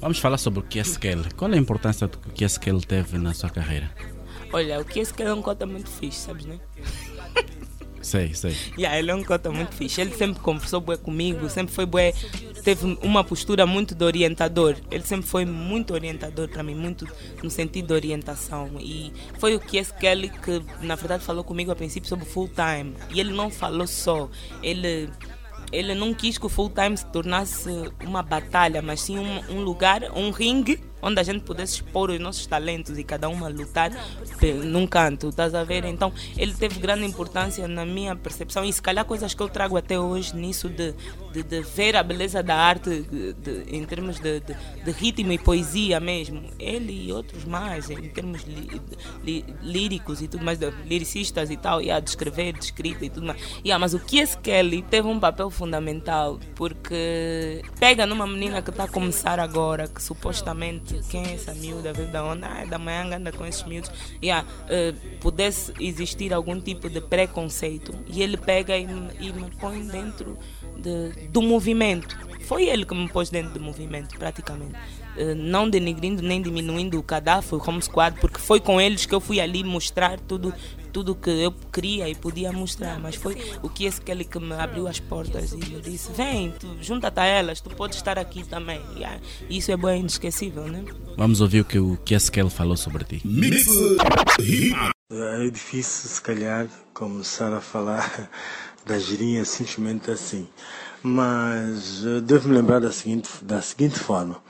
Vamos 0.00 0.18
falar 0.18 0.38
sobre 0.38 0.60
o 0.60 0.62
Kieskel. 0.62 1.24
Qual 1.36 1.50
é 1.50 1.54
a 1.54 1.58
importância 1.58 2.08
que 2.08 2.28
o 2.28 2.32
Kieskel 2.32 2.80
teve 2.80 3.18
na 3.18 3.32
sua 3.32 3.50
carreira? 3.50 3.90
Olha, 4.52 4.80
o 4.80 4.84
Kieskel 4.84 5.28
é 5.28 5.34
um 5.34 5.40
cota 5.40 5.64
muito 5.64 5.88
fixe, 5.88 6.18
sabes, 6.18 6.44
né? 6.44 6.58
Sei, 8.00 8.34
sei. 8.34 8.56
Yeah, 8.78 8.98
ele 8.98 9.10
é 9.10 9.14
um 9.14 9.22
cota 9.22 9.50
muito 9.50 9.74
fixe. 9.74 10.00
Ele 10.00 10.14
sempre 10.14 10.40
conversou 10.40 10.80
bué 10.80 10.96
comigo, 10.96 11.48
sempre 11.50 11.74
foi 11.74 11.84
bué, 11.84 12.12
teve 12.64 12.98
uma 13.02 13.22
postura 13.22 13.66
muito 13.66 13.94
de 13.94 14.04
orientador. 14.04 14.76
Ele 14.90 15.04
sempre 15.04 15.26
foi 15.26 15.44
muito 15.44 15.92
orientador 15.92 16.48
para 16.48 16.62
mim, 16.62 16.74
muito 16.74 17.06
no 17.42 17.50
sentido 17.50 17.88
de 17.88 17.94
orientação. 17.94 18.70
E 18.80 19.12
foi 19.38 19.54
o 19.54 19.60
que 19.60 19.76
esse 19.76 19.92
Kelly 19.94 20.30
que, 20.30 20.62
na 20.82 20.94
verdade, 20.94 21.24
falou 21.24 21.44
comigo 21.44 21.70
a 21.70 21.76
princípio 21.76 22.08
sobre 22.08 22.24
full 22.24 22.48
time. 22.48 22.94
E 23.10 23.20
ele 23.20 23.32
não 23.32 23.50
falou 23.50 23.86
só, 23.86 24.28
ele 24.62 25.10
ele 25.72 25.94
não 25.94 26.12
quis 26.12 26.36
que 26.36 26.46
o 26.46 26.48
full 26.48 26.70
time 26.70 26.96
se 26.96 27.06
tornasse 27.06 27.70
uma 28.04 28.24
batalha, 28.24 28.82
mas 28.82 29.02
sim 29.02 29.18
um, 29.18 29.40
um 29.50 29.60
lugar, 29.60 30.02
um 30.16 30.30
ringue 30.30 30.80
onde 31.02 31.20
a 31.20 31.22
gente 31.22 31.42
pudesse 31.42 31.76
expor 31.76 32.10
os 32.10 32.18
nossos 32.20 32.46
talentos 32.46 32.98
e 32.98 33.04
cada 33.04 33.28
uma 33.28 33.48
lutar 33.48 33.90
num 34.64 34.86
canto, 34.86 35.28
estás 35.28 35.54
a 35.54 35.64
ver? 35.64 35.84
Então 35.84 36.12
ele 36.36 36.54
teve 36.54 36.78
grande 36.80 37.04
importância 37.04 37.66
na 37.66 37.84
minha 37.84 38.14
percepção 38.16 38.64
e 38.64 38.72
se 38.72 38.80
calhar 38.80 39.04
coisas 39.04 39.34
que 39.34 39.42
eu 39.42 39.48
trago 39.48 39.76
até 39.76 39.98
hoje 39.98 40.34
nisso 40.36 40.68
de, 40.68 40.94
de, 41.32 41.42
de 41.42 41.62
ver 41.62 41.96
a 41.96 42.02
beleza 42.02 42.42
da 42.42 42.56
arte 42.56 43.02
de, 43.02 43.32
de, 43.34 43.76
em 43.76 43.84
termos 43.84 44.18
de, 44.18 44.42
ritmo 44.92 45.32
e 45.32 45.38
poesia 45.38 46.00
mesmo. 46.00 46.42
Ele 46.58 47.06
e 47.06 47.12
outros 47.12 47.44
mais, 47.44 47.90
em 47.90 48.08
termos 48.08 48.42
li, 48.42 48.80
li, 49.22 49.44
líricos 49.62 50.20
e 50.22 50.28
tudo 50.28 50.44
mais, 50.44 50.58
lyricistas 50.86 51.50
e 51.50 51.56
tal, 51.56 51.80
e 51.80 51.90
a 51.90 52.00
descrever, 52.00 52.52
de 52.52 52.64
escrita 52.64 53.04
e 53.04 53.10
tudo 53.10 53.26
mais. 53.26 53.40
Yeah, 53.64 53.78
mas 53.78 53.94
o 53.94 54.00
Kies 54.00 54.34
Kelly 54.34 54.82
teve 54.82 55.08
um 55.08 55.18
papel 55.18 55.50
fundamental 55.50 56.38
porque 56.54 57.62
pega 57.78 58.06
numa 58.06 58.26
menina 58.26 58.62
que 58.62 58.70
está 58.70 58.84
a 58.84 58.88
começar 58.88 59.38
agora, 59.38 59.88
que 59.88 60.02
supostamente 60.02 60.89
quem 61.08 61.26
é 61.26 61.34
essa 61.34 61.54
miúda, 61.54 61.92
veio 61.92 62.08
da 62.08 62.24
onda, 62.24 62.46
ah, 62.46 62.64
da 62.64 62.78
manhã 62.78 63.16
anda 63.16 63.32
com 63.32 63.44
esses 63.46 63.62
miúdos, 63.64 63.90
yeah, 64.22 64.46
uh, 64.46 65.18
pudesse 65.18 65.72
existir 65.80 66.32
algum 66.32 66.60
tipo 66.60 66.88
de 66.88 67.00
preconceito. 67.00 67.94
E 68.06 68.22
ele 68.22 68.36
pega 68.36 68.76
e, 68.76 68.84
e 69.18 69.32
me 69.32 69.50
põe 69.58 69.86
dentro 69.86 70.38
de, 70.76 71.28
do 71.28 71.42
movimento. 71.42 72.16
Foi 72.42 72.66
ele 72.66 72.84
que 72.84 72.94
me 72.94 73.08
pôs 73.08 73.30
dentro 73.30 73.52
do 73.52 73.60
movimento, 73.60 74.16
praticamente. 74.18 74.74
Uh, 75.16 75.34
não 75.34 75.68
denegrindo 75.68 76.22
nem 76.22 76.40
diminuindo 76.40 76.98
o 76.98 77.02
cadastro, 77.02 77.58
o 77.58 77.70
Home 77.70 77.82
Squad, 77.82 78.18
porque 78.20 78.38
foi 78.38 78.60
com 78.60 78.80
eles 78.80 79.06
que 79.06 79.14
eu 79.14 79.20
fui 79.20 79.40
ali 79.40 79.62
mostrar 79.62 80.18
tudo 80.20 80.52
tudo 80.90 81.14
que 81.14 81.30
eu 81.30 81.52
queria 81.72 82.08
e 82.08 82.14
podia 82.14 82.52
mostrar, 82.52 82.98
mas 82.98 83.14
foi 83.14 83.36
o 83.62 83.68
que 83.68 83.84
esse 83.84 84.00
Kelly 84.00 84.24
que 84.24 84.38
me 84.38 84.54
abriu 84.54 84.86
as 84.86 85.00
portas 85.00 85.52
e 85.52 85.56
me 85.56 85.80
disse: 85.80 86.12
Vem, 86.12 86.52
junta-te 86.80 87.20
a 87.20 87.24
elas, 87.24 87.60
tu 87.60 87.70
podes 87.70 87.96
estar 87.96 88.18
aqui 88.18 88.44
também. 88.44 88.80
E 89.48 89.58
isso 89.58 89.70
é 89.72 89.76
bem 89.76 90.00
inesquecível, 90.00 90.64
né? 90.64 90.84
Vamos 91.16 91.40
ouvir 91.40 91.60
o 91.60 91.64
que 91.64 91.78
o 91.78 91.96
que 92.04 92.14
esse 92.14 92.30
Kelly 92.30 92.50
falou 92.50 92.76
sobre 92.76 93.04
ti. 93.04 93.22
É 95.12 95.50
difícil, 95.50 96.08
se 96.08 96.22
calhar, 96.22 96.68
começar 96.94 97.52
a 97.52 97.60
falar 97.60 98.30
da 98.86 98.98
girinha 98.98 99.44
simplesmente 99.44 100.10
assim. 100.10 100.48
Mas 101.02 102.02
devo 102.24 102.48
me 102.48 102.56
lembrar 102.56 102.78
da 102.78 102.92
seguinte, 102.92 103.28
da 103.42 103.60
seguinte 103.62 103.98
forma. 103.98 104.40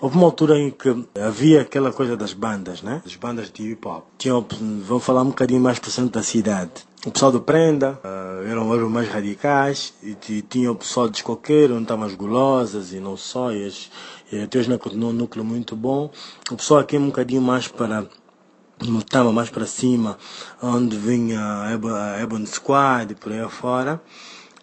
Houve 0.00 0.16
uma 0.16 0.26
altura 0.26 0.58
em 0.58 0.70
que 0.70 1.06
havia 1.20 1.62
aquela 1.62 1.92
coisa 1.92 2.16
das 2.16 2.32
bandas, 2.32 2.82
né? 2.82 3.02
As 3.04 3.16
bandas 3.16 3.50
de 3.50 3.70
hip 3.70 3.86
hop. 3.86 4.04
Tinham, 4.18 4.44
vamos 4.84 5.04
falar 5.04 5.22
um 5.22 5.26
bocadinho 5.28 5.60
mais 5.60 5.78
para 5.78 5.88
o 5.88 5.92
centro 5.92 6.12
da 6.12 6.22
cidade. 6.22 6.72
O 7.06 7.10
pessoal 7.10 7.30
do 7.30 7.40
Prenda 7.40 8.00
uh, 8.04 8.48
eram, 8.48 8.74
eram 8.74 8.90
mais 8.90 9.08
radicais 9.08 9.94
e, 10.02 10.16
e 10.28 10.42
tinha 10.42 10.72
o 10.72 10.74
pessoal 10.74 11.08
de 11.08 11.18
Escoqueiro, 11.18 11.74
onde 11.74 11.84
estavam 11.84 12.04
as 12.04 12.14
gulosas 12.14 12.92
e 12.92 12.98
não 12.98 13.16
só, 13.16 13.52
e, 13.52 13.64
as, 13.64 13.90
e 14.32 14.42
até 14.42 14.58
hoje 14.58 14.76
continuou 14.76 15.12
um 15.12 15.14
núcleo 15.14 15.44
muito 15.44 15.76
bom. 15.76 16.10
O 16.50 16.56
pessoal 16.56 16.80
aqui 16.80 16.96
é 16.96 16.98
um 16.98 17.06
bocadinho 17.06 17.42
mais 17.42 17.68
para 17.68 18.06
estava 18.98 19.32
mais 19.32 19.48
para 19.48 19.64
cima, 19.64 20.18
onde 20.62 20.96
vinha 20.98 21.40
a 21.40 22.20
Ebon 22.20 22.44
Squad 22.44 23.12
e 23.12 23.14
por 23.14 23.32
aí 23.32 23.40
afora. 23.40 24.02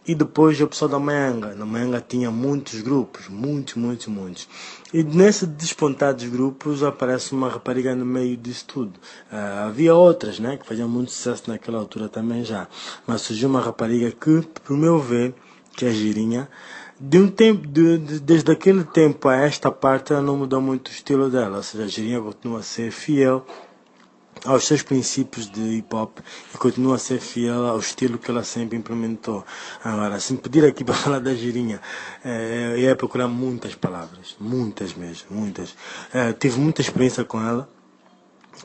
E 0.05 0.13
depois 0.13 0.59
o 0.59 0.67
pessoal 0.67 0.91
da 0.91 0.99
Manga. 0.99 1.55
Na 1.55 1.65
Manga 1.65 2.03
tinha 2.05 2.29
muitos 2.29 2.81
grupos, 2.81 3.29
muitos, 3.29 3.75
muitos, 3.75 4.07
muitos. 4.07 4.49
E 4.93 5.01
nesse 5.01 5.47
despontar 5.47 6.13
dos 6.13 6.25
grupos 6.25 6.83
aparece 6.83 7.31
uma 7.31 7.49
rapariga 7.49 7.95
no 7.95 8.05
meio 8.05 8.35
disso 8.35 8.65
tudo. 8.67 8.99
Uh, 9.31 9.67
havia 9.67 9.95
outras, 9.95 10.39
né, 10.39 10.57
que 10.57 10.67
faziam 10.67 10.89
muito 10.89 11.11
sucesso 11.11 11.43
naquela 11.47 11.79
altura 11.79 12.09
também 12.09 12.43
já. 12.43 12.67
Mas 13.07 13.21
surgiu 13.21 13.47
uma 13.47 13.61
rapariga 13.61 14.11
que, 14.11 14.41
por 14.63 14.75
meu 14.75 14.99
ver, 14.99 15.33
que 15.75 15.85
é 15.85 15.91
girinha, 15.91 16.49
de 16.99 17.17
um 17.17 17.27
tempo, 17.27 17.65
de, 17.65 17.97
de, 17.97 18.19
desde 18.19 18.51
aquele 18.51 18.83
tempo 18.83 19.27
a 19.27 19.35
esta 19.37 19.71
parte 19.71 20.13
ela 20.13 20.21
não 20.21 20.37
mudou 20.37 20.61
muito 20.61 20.89
o 20.89 20.91
estilo 20.91 21.29
dela. 21.29 21.57
Ou 21.57 21.63
seja, 21.63 21.85
a 21.85 21.87
girinha 21.87 22.21
continua 22.21 22.59
a 22.59 22.63
ser 22.63 22.91
fiel 22.91 23.45
aos 24.45 24.65
seus 24.65 24.81
princípios 24.81 25.49
de 25.49 25.61
hip 25.77 25.95
hop 25.95 26.19
e 26.53 26.57
continua 26.57 26.95
a 26.95 26.99
ser 26.99 27.19
fiel 27.19 27.65
ao 27.65 27.79
estilo 27.79 28.17
que 28.17 28.29
ela 28.29 28.43
sempre 28.43 28.77
implementou. 28.77 29.45
Agora, 29.83 30.19
se 30.19 30.33
me 30.33 30.39
pedir 30.39 30.65
aqui 30.65 30.83
para 30.85 30.95
falar 30.95 31.19
da 31.19 31.33
girinha, 31.33 31.79
é, 32.23 32.75
ia 32.77 32.95
procurar 32.95 33.27
muitas 33.27 33.75
palavras, 33.75 34.35
muitas 34.39 34.93
mesmo, 34.93 35.27
muitas. 35.29 35.75
É, 36.13 36.33
tive 36.33 36.59
muita 36.59 36.81
experiência 36.81 37.23
com 37.23 37.41
ela 37.41 37.69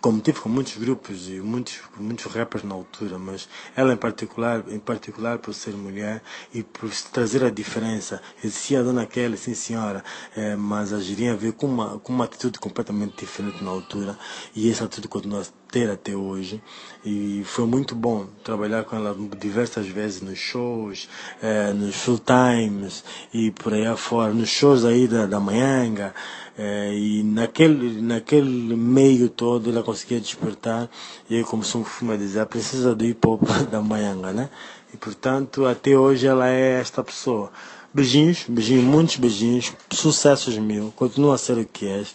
como 0.01 0.21
tive 0.21 0.41
com 0.41 0.49
muitos 0.49 0.77
grupos 0.77 1.29
e 1.29 1.41
muitos 1.41 1.81
muitos 1.99 2.27
rappers 2.27 2.65
na 2.65 2.75
altura, 2.75 3.19
mas 3.19 3.49
ela 3.75 3.93
em 3.93 3.97
particular, 3.97 4.65
em 4.69 4.79
particular 4.79 5.39
por 5.39 5.55
ser 5.55 5.73
mulher 5.73 6.23
e 6.53 6.63
por 6.63 6.91
trazer 7.13 7.45
a 7.45 7.51
diferença. 7.51 8.21
Existia 8.43 8.81
a 8.81 8.83
dona 8.83 9.07
Kelly, 9.07 9.37
sim 9.37 9.55
senhora, 9.55 10.05
é, 10.37 10.55
mas 10.57 10.93
a 10.93 11.01
Girinha 11.01 11.35
veio 11.35 11.53
com 11.53 11.67
uma 11.67 11.99
com 11.99 12.13
uma 12.13 12.25
atitude 12.25 12.59
completamente 12.59 13.17
diferente 13.19 13.63
na 13.63 13.71
altura 13.71 14.19
e 14.55 14.71
essa 14.71 14.85
atitude 14.85 15.09
continua 15.09 15.43
ter 15.71 15.91
até 15.91 16.15
hoje 16.17 16.63
e 17.05 17.43
foi 17.45 17.67
muito 17.67 17.95
bom 17.95 18.27
trabalhar 18.43 18.85
com 18.85 18.97
ela 18.97 19.17
diversas 19.39 19.87
vezes 19.87 20.21
nos 20.21 20.39
shows, 20.39 21.09
é, 21.43 21.73
nos 21.73 21.97
full 21.97 22.19
times 22.19 23.05
e 23.33 23.51
por 23.51 23.73
aí 23.73 23.87
afora, 23.87 24.33
nos 24.33 24.49
shows 24.49 24.85
aí 24.85 25.07
da, 25.07 25.27
da 25.27 25.39
Manhanga. 25.39 26.15
É, 26.61 26.93
e 26.93 27.23
naquele, 27.23 28.03
naquele 28.03 28.75
meio 28.75 29.29
todo 29.29 29.71
ela 29.71 29.81
conseguia 29.85 30.19
despertar, 30.19 30.91
e 31.31 31.37
aí 31.37 31.45
começou 31.45 31.87
a 32.13 32.17
dizer, 32.17 32.41
a 32.41 32.47
princesa 32.47 32.97
do 32.97 33.05
hip 33.05 33.25
hop 33.29 33.43
da 33.71 33.81
Maianga, 33.81 34.33
né? 34.33 34.51
E 34.93 34.97
portanto, 34.97 35.67
até 35.67 35.97
hoje 35.97 36.27
ela 36.27 36.49
é 36.49 36.81
esta 36.81 37.05
pessoa. 37.05 37.53
Beijinhos, 37.93 38.45
beijinhos, 38.47 38.85
muitos 38.85 39.17
beijinhos, 39.17 39.73
sucessos 39.91 40.59
mil, 40.59 40.93
continua 40.95 41.35
a 41.35 41.39
ser 41.39 41.57
o 41.57 41.65
que 41.65 41.87
és. 41.87 42.15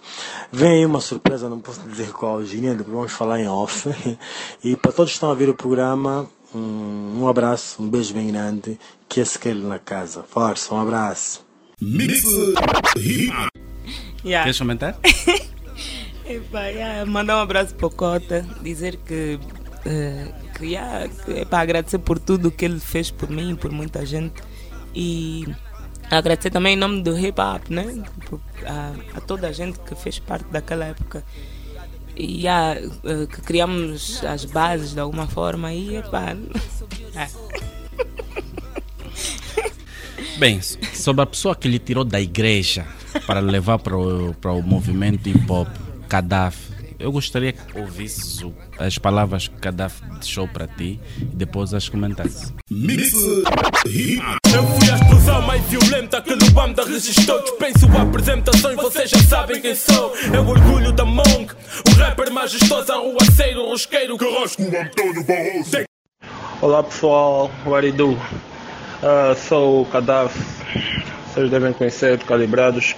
Vem 0.51 0.73
aí 0.73 0.86
uma 0.86 1.01
surpresa, 1.01 1.49
não 1.49 1.59
posso 1.59 1.81
dizer 1.89 2.12
qual, 2.12 2.43
Girinha, 2.43 2.75
depois 2.75 2.95
vamos 2.95 3.12
falar 3.12 3.39
em 3.39 3.47
off. 3.47 3.89
E 4.63 4.75
para 4.75 4.91
todos 4.91 5.12
que 5.12 5.15
estão 5.15 5.31
a 5.31 5.36
ver 5.36 5.49
o 5.49 5.55
programa, 5.55 6.29
um, 6.53 7.21
um 7.21 7.27
abraço, 7.27 7.81
um 7.81 7.89
beijo 7.89 8.13
bem 8.13 8.27
grande, 8.27 8.79
que 9.09 9.19
é 9.19 9.23
aquele 9.23 9.63
na 9.65 9.79
casa. 9.79 10.23
Força, 10.23 10.73
um 10.73 10.79
abraço. 10.79 11.43
Mix 11.81 12.23
Yeah. 14.23 14.43
Queres 14.43 14.57
comentar? 14.57 14.97
Epa, 16.25 16.67
yeah, 16.67 17.05
mandar 17.05 17.38
um 17.38 17.41
abraço 17.41 17.75
para 17.75 17.88
o 17.88 17.89
Cota, 17.89 18.45
dizer 18.62 18.95
que, 18.95 19.38
uh, 19.38 20.53
que, 20.57 20.65
yeah, 20.65 21.09
que 21.09 21.39
é 21.39 21.45
para 21.45 21.59
agradecer 21.59 21.97
por 21.97 22.17
tudo 22.17 22.49
que 22.49 22.63
ele 22.63 22.79
fez 22.79 23.12
por 23.12 23.29
mim 23.29 23.51
e 23.51 23.55
por 23.55 23.69
muita 23.69 24.05
gente 24.05 24.41
e 24.93 25.47
agradecer 26.10 26.49
também 26.49 26.73
em 26.73 26.77
nome 26.77 27.01
do 27.01 27.17
hip 27.17 27.39
hop, 27.39 27.69
né? 27.69 28.03
A, 28.65 29.17
a 29.17 29.21
toda 29.21 29.47
a 29.47 29.51
gente 29.51 29.79
que 29.79 29.95
fez 29.95 30.19
parte 30.19 30.45
daquela 30.51 30.86
época 30.86 31.23
e 32.15 32.41
yeah, 32.41 32.79
uh, 32.79 33.27
que 33.27 33.41
criamos 33.41 34.23
as 34.23 34.45
bases 34.45 34.93
de 34.93 34.99
alguma 34.99 35.27
forma 35.27 35.73
e 35.73 35.97
epá, 35.97 36.36
é. 37.15 37.27
Bem, 40.38 40.62
sobre 40.62 41.23
a 41.23 41.25
pessoa 41.25 41.56
que 41.56 41.67
lhe 41.67 41.79
tirou 41.79 42.03
da 42.03 42.19
igreja 42.19 42.86
para 43.25 43.39
levar 43.39 43.79
para 43.79 43.97
o, 43.97 44.34
para 44.36 44.51
o 44.51 44.62
movimento 44.62 45.27
hip 45.27 45.51
hop, 45.51 45.67
Gaddafi. 46.08 46.72
Eu 47.03 47.11
gostaria 47.11 47.51
que 47.51 47.77
ouvisses 47.77 48.41
as 48.79 48.97
palavras 48.97 49.49
que 49.49 49.55
Gaddafi 49.59 50.01
deixou 50.21 50.47
para 50.47 50.65
ti 50.65 51.01
e 51.19 51.25
depois 51.25 51.73
as 51.73 51.89
comentasse. 51.89 52.53
Mix 52.71 53.11
Eu 53.11 54.65
fui 54.65 54.89
a 54.89 54.95
explosão 54.95 55.41
mais 55.41 55.61
violenta 55.65 56.21
que 56.21 56.33
Luanda 56.33 56.85
registrou. 56.85 57.43
Dispenso 57.43 57.87
apresentações, 57.97 58.77
vocês 58.77 59.09
já 59.09 59.21
sabem 59.23 59.59
quem 59.59 59.75
sou. 59.75 60.13
É 60.33 60.39
o 60.39 60.47
orgulho 60.47 60.93
da 60.93 61.03
Monk, 61.03 61.53
o 61.89 61.95
rapper 61.97 62.31
majestoso, 62.31 62.93
arruaceiro, 62.93 63.65
rosqueiro. 63.65 64.13
Antônio 64.13 65.25
Barroso. 65.25 65.83
Olá 66.61 66.83
pessoal, 66.83 67.51
what 67.65 67.91
do? 67.91 68.11
Uh, 68.13 69.35
sou 69.35 69.81
o 69.81 69.85
Gaddafi 69.85 70.39
vocês 71.33 71.49
devem 71.49 71.73
conhecer 71.73 72.19
Calibrados. 72.19 72.95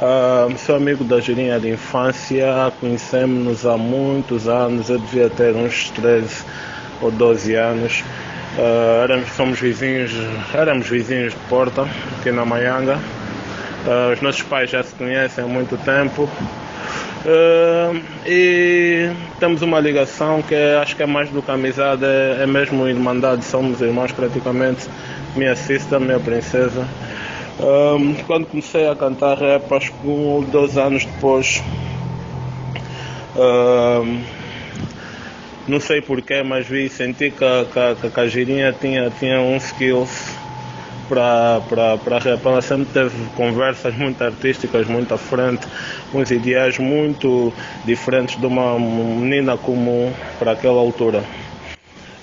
Uh, 0.00 0.56
sou 0.56 0.76
amigo 0.76 1.04
da 1.04 1.20
Girinha 1.20 1.60
de 1.60 1.68
infância, 1.68 2.72
conhecemos-nos 2.80 3.66
há 3.66 3.76
muitos 3.76 4.48
anos, 4.48 4.88
eu 4.88 4.98
devia 4.98 5.28
ter 5.28 5.54
uns 5.54 5.90
13 5.90 6.42
ou 7.02 7.10
12 7.10 7.54
anos. 7.54 8.02
Uh, 8.56 9.04
éramos, 9.04 9.30
somos 9.32 9.60
vizinhos, 9.60 10.10
éramos 10.54 10.88
vizinhos 10.88 11.34
de 11.34 11.38
Porta, 11.50 11.86
aqui 12.18 12.32
na 12.32 12.46
Maianga. 12.46 12.96
Uh, 12.96 14.14
os 14.14 14.22
nossos 14.22 14.40
pais 14.40 14.70
já 14.70 14.82
se 14.82 14.94
conhecem 14.94 15.44
há 15.44 15.46
muito 15.46 15.76
tempo. 15.84 16.22
Uh, 17.26 18.00
e 18.26 19.10
temos 19.38 19.60
uma 19.60 19.78
ligação 19.80 20.40
que 20.40 20.54
é, 20.54 20.78
acho 20.78 20.96
que 20.96 21.02
é 21.02 21.06
mais 21.06 21.28
do 21.28 21.42
que 21.42 21.50
amizade, 21.50 22.06
é, 22.06 22.38
é 22.40 22.46
mesmo 22.46 22.88
irmandade, 22.88 23.44
somos 23.44 23.82
irmãos 23.82 24.12
praticamente. 24.12 24.88
Minha 25.36 25.54
sister, 25.54 26.00
minha 26.00 26.18
princesa. 26.18 26.88
Um, 27.62 28.14
quando 28.26 28.46
comecei 28.46 28.88
a 28.88 28.96
cantar 28.96 29.36
rap, 29.36 29.70
acho 29.74 29.92
que 29.92 30.06
um 30.06 30.28
ou 30.28 30.42
dois 30.42 30.78
anos 30.78 31.04
depois, 31.04 31.62
um, 33.36 34.22
não 35.68 35.78
sei 35.78 36.00
porquê, 36.00 36.42
mas 36.42 36.66
vi 36.66 36.88
senti 36.88 37.30
que, 37.30 37.98
que, 38.00 38.08
que 38.08 38.20
a 38.20 38.26
Girinha 38.26 38.72
tinha, 38.72 39.10
tinha 39.10 39.40
um 39.40 39.56
skills 39.58 40.34
para 41.06 42.18
rap. 42.24 42.46
Ela 42.46 42.62
sempre 42.62 42.86
teve 42.86 43.14
conversas 43.36 43.94
muito 43.94 44.22
artísticas, 44.24 44.86
muito 44.86 45.12
à 45.12 45.18
frente, 45.18 45.66
uns 46.14 46.30
ideais 46.30 46.78
muito 46.78 47.52
diferentes 47.84 48.40
de 48.40 48.46
uma 48.46 48.78
menina 48.78 49.58
comum 49.58 50.10
para 50.38 50.52
aquela 50.52 50.80
altura. 50.80 51.22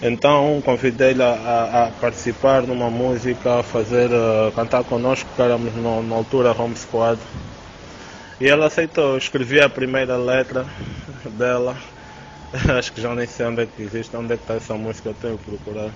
Então 0.02 0.62
convidei-lhe 0.64 1.24
a, 1.24 1.32
a, 1.32 1.88
a, 1.88 1.92
participar 1.92 2.62
numa 2.64 2.90
música, 2.90 3.60
a 3.60 3.64
fazer, 3.64 4.10
uh, 4.12 4.52
cantar 4.54 4.84
connosco, 4.84 5.28
que 5.36 5.42
éramos 5.42 5.74
no, 5.76 6.04
na 6.04 6.16
altura 6.16 6.52
Home 6.52 6.76
Squad. 6.76 7.20
E 8.40 8.48
ela 8.48 8.68
aceitou, 8.68 9.18
escrevi 9.18 9.60
a 9.60 9.68
primeira 9.68 10.16
letra 10.16 10.66
dela. 11.32 11.76
Acho 12.78 12.94
que 12.94 13.02
já 13.02 13.14
nem 13.16 13.26
sei 13.26 13.48
onde 13.48 13.64
é 13.64 13.66
que 13.66 13.82
existe, 13.82 14.16
onde 14.16 14.34
é 14.34 14.38
que 14.38 14.44
está 14.44 14.54
essa 14.54 14.76
música, 14.76 15.10
eu 15.10 15.16
tenho 15.16 15.38
que 15.40 15.46
procurar. 15.46 15.90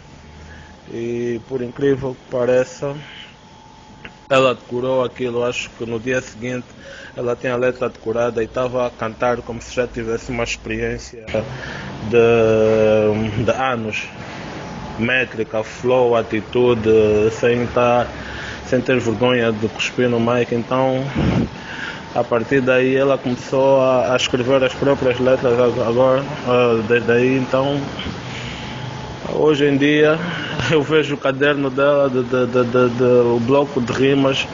E 0.92 1.40
por 1.48 1.62
incrível 1.62 2.16
que 2.16 2.32
pareça, 2.32 2.96
ela 4.32 4.56
decorou 4.56 5.04
aquilo, 5.04 5.44
acho 5.44 5.70
que 5.72 5.86
no 5.86 6.00
dia 6.00 6.22
seguinte 6.22 6.66
ela 7.18 7.36
tinha 7.36 7.54
a 7.54 7.58
letra 7.58 7.90
decorada 7.90 8.42
e 8.42 8.46
estava 8.46 8.88
a 8.88 8.90
cantar 8.90 9.42
como 9.42 9.62
se 9.62 9.76
já 9.76 9.86
tivesse 9.86 10.32
uma 10.32 10.46
experiência 10.46 11.26
de, 12.10 13.44
de 13.44 13.52
anos. 13.52 14.08
Métrica, 14.98 15.64
flow, 15.64 16.16
atitude, 16.16 16.90
sem, 17.32 17.64
estar, 17.64 18.08
sem 18.68 18.80
ter 18.80 19.00
vergonha 19.00 19.52
de 19.52 19.68
cuspir 19.68 20.08
no 20.08 20.20
mic. 20.20 20.54
Então, 20.54 21.04
a 22.16 22.24
partir 22.24 22.62
daí 22.62 22.96
ela 22.96 23.18
começou 23.18 23.82
a, 23.82 24.14
a 24.14 24.16
escrever 24.16 24.64
as 24.64 24.74
próprias 24.74 25.20
letras 25.20 25.54
agora, 25.60 26.24
desde 26.88 27.12
aí 27.12 27.38
então 27.38 27.82
hoje 29.34 29.66
em 29.66 29.78
dia 29.78 30.20
eu 30.70 30.82
vejo 30.84 31.16
o 31.16 31.18
caderno 31.18 31.70
dela, 31.70 32.10
de, 32.10 32.24
de, 32.24 32.90
de, 32.90 33.04
o 33.04 33.40
bloco 33.40 33.82
de 33.82 33.92
rimas, 33.94 34.48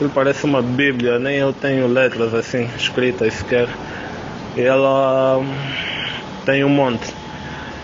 ele 0.00 0.10
parece 0.14 0.44
uma 0.44 0.62
bíblia, 0.62 1.18
nem 1.18 1.36
eu 1.36 1.52
tenho 1.52 1.86
letras 1.86 2.32
assim 2.34 2.68
escritas 2.76 3.34
sequer. 3.34 3.68
Ela 4.56 5.40
tem 6.44 6.64
um 6.64 6.68
monte. 6.68 7.12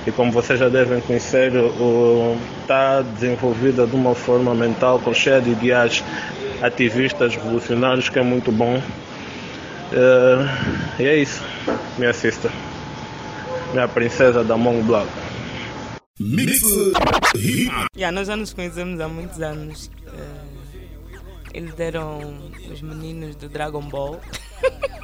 E 0.06 0.12
como 0.12 0.32
vocês 0.32 0.58
já 0.58 0.68
devem 0.68 1.00
conhecer, 1.00 1.52
está 2.62 3.02
desenvolvida 3.02 3.86
de 3.86 3.94
uma 3.94 4.14
forma 4.14 4.54
mental 4.54 4.98
com 4.98 5.12
cheia 5.12 5.40
de 5.40 5.50
ideais 5.50 6.02
ativistas 6.62 7.36
revolucionários 7.36 8.08
que 8.08 8.18
é 8.18 8.22
muito 8.22 8.50
bom. 8.50 8.76
Uh, 9.92 10.48
e 10.98 11.06
é 11.06 11.16
isso, 11.16 11.42
minha 11.98 12.12
sister, 12.12 12.50
minha 13.72 13.88
princesa 13.88 14.42
da 14.44 14.56
Black. 14.56 15.29
Mix 16.20 16.62
yeah, 17.96 18.12
nós 18.12 18.26
já 18.26 18.36
nos 18.36 18.52
conhecemos 18.52 19.00
há 19.00 19.08
muitos 19.08 19.40
anos. 19.40 19.90
Uh, 20.06 20.60
eles 21.54 21.72
deram 21.74 22.20
os 22.70 22.82
meninos 22.82 23.36
do 23.36 23.48
Dragon 23.48 23.80
Ball. 23.80 24.20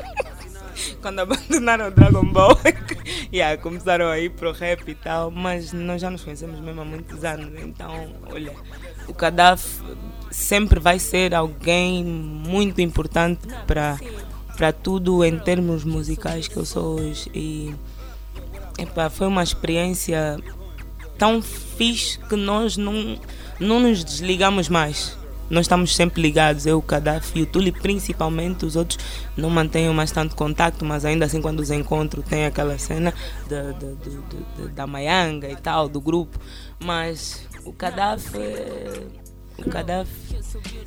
Quando 1.00 1.20
abandonaram 1.20 1.88
o 1.88 1.90
Dragon 1.90 2.24
Ball, 2.26 2.59
yeah, 3.33 3.57
começaram 3.61 4.09
a 4.09 4.18
ir 4.18 4.29
pro 4.33 4.52
rap 4.52 4.87
e 4.87 4.94
tal, 4.94 5.31
mas 5.31 5.72
nós 5.72 6.02
já 6.02 6.11
nos 6.11 6.22
conhecemos 6.22 6.61
mesmo 6.61 6.83
há 6.83 6.85
muitos 6.85 7.24
anos. 7.24 7.62
Então, 7.62 8.12
olha, 8.31 8.52
o 9.09 9.14
Kadaf 9.14 9.83
sempre 10.31 10.79
vai 10.79 10.98
ser 10.98 11.35
alguém 11.35 12.05
muito 12.05 12.83
importante 12.83 13.48
para 13.66 13.98
para 14.55 14.72
tudo 14.72 15.22
em 15.22 15.38
termos 15.38 15.83
musicais 15.85 16.46
que 16.46 16.59
eu 16.59 16.66
sou 16.66 17.00
hoje. 17.00 17.31
E 17.35 17.74
epa, 18.79 19.09
foi 19.09 19.26
uma 19.26 19.42
experiência 19.42 20.38
tão 21.18 21.42
fixe 21.42 22.18
que 22.18 22.37
nós 22.37 22.76
não, 22.76 23.18
não 23.61 23.81
nos 23.81 24.05
desligamos 24.05 24.68
mais. 24.68 25.16
Nós 25.48 25.66
estamos 25.66 25.94
sempre 25.94 26.20
ligados, 26.20 26.66
eu, 26.66 26.79
o 26.79 26.83
Gaddafi 26.83 27.42
o 27.42 27.46
Tuli, 27.46 27.70
principalmente, 27.70 28.66
os 28.66 28.74
outros 28.74 28.98
não 29.37 29.48
mantenham 29.48 29.94
mais 29.94 30.11
tanto 30.11 30.35
contato, 30.35 30.85
mas 30.85 31.05
ainda 31.05 31.24
assim, 31.24 31.40
quando 31.40 31.61
os 31.61 31.70
encontro, 31.70 32.20
tem 32.20 32.46
aquela 32.46 32.76
cena 32.79 33.14
de, 33.48 33.72
de, 33.74 34.66
de, 34.66 34.68
da 34.72 34.88
Mayanga 34.88 35.48
e 35.48 35.55
tal, 35.55 35.88
do 35.88 36.00
grupo. 36.00 36.37
Mas 36.81 37.46
o 37.64 37.70
Gaddafi, 37.70 38.38
o 39.57 39.70
Gaddafi, 39.70 40.37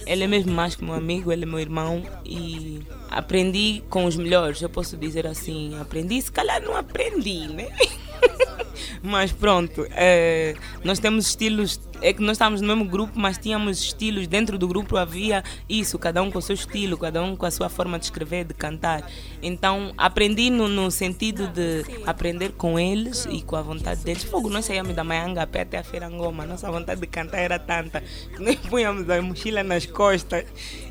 ele 0.05 0.25
é 0.25 0.27
mesmo 0.27 0.51
mais 0.51 0.75
que 0.75 0.83
meu 0.83 0.93
amigo, 0.93 1.31
ele 1.31 1.43
é 1.43 1.47
meu 1.47 1.59
irmão 1.59 2.03
e 2.25 2.81
aprendi 3.09 3.81
com 3.89 4.03
os 4.03 4.17
melhores, 4.17 4.61
eu 4.61 4.69
posso 4.69 4.97
dizer 4.97 5.25
assim, 5.25 5.79
aprendi, 5.79 6.21
se 6.21 6.31
calhar 6.31 6.61
não 6.61 6.75
aprendi, 6.75 7.47
né? 7.47 7.69
mas 9.01 9.31
pronto, 9.31 9.85
é, 9.91 10.55
nós 10.83 10.99
temos 10.99 11.27
estilos, 11.27 11.79
é 12.01 12.13
que 12.13 12.21
nós 12.21 12.33
estávamos 12.33 12.61
no 12.61 12.67
mesmo 12.67 12.85
grupo, 12.85 13.13
mas 13.15 13.37
tínhamos 13.37 13.79
estilos, 13.79 14.27
dentro 14.27 14.57
do 14.57 14.67
grupo 14.67 14.97
havia 14.97 15.43
isso, 15.67 15.97
cada 15.99 16.21
um 16.21 16.31
com 16.31 16.39
o 16.39 16.41
seu 16.41 16.55
estilo, 16.55 16.97
cada 16.97 17.21
um 17.21 17.35
com 17.35 17.45
a 17.45 17.51
sua 17.51 17.69
forma 17.69 17.97
de 17.97 18.05
escrever, 18.05 18.45
de 18.45 18.53
cantar. 18.53 19.09
Então 19.41 19.93
aprendi 19.97 20.49
no, 20.49 20.67
no 20.67 20.89
sentido 20.91 21.47
de 21.47 21.85
aprender 22.05 22.51
com 22.53 22.79
eles 22.79 23.27
e 23.29 23.41
com 23.41 23.55
a 23.55 23.61
vontade 23.61 24.03
deles. 24.03 24.23
Fogo, 24.23 24.49
nós 24.49 24.65
saíamos 24.65 24.95
da 24.95 25.03
Maianga 25.03 25.43
a 25.43 25.47
pé 25.47 25.61
até 25.61 25.77
a 25.77 25.83
Feira 25.83 26.09
Ngoma, 26.09 26.45
nossa 26.45 26.69
vontade 26.71 27.01
de 27.01 27.07
cantar 27.07 27.39
era 27.39 27.59
tanta 27.59 28.01
que 28.01 28.41
nós 28.43 28.55
punhamos 28.55 29.09
a 29.09 29.21
mochila 29.21 29.63
nas 29.63 29.85
costas, 29.85 30.45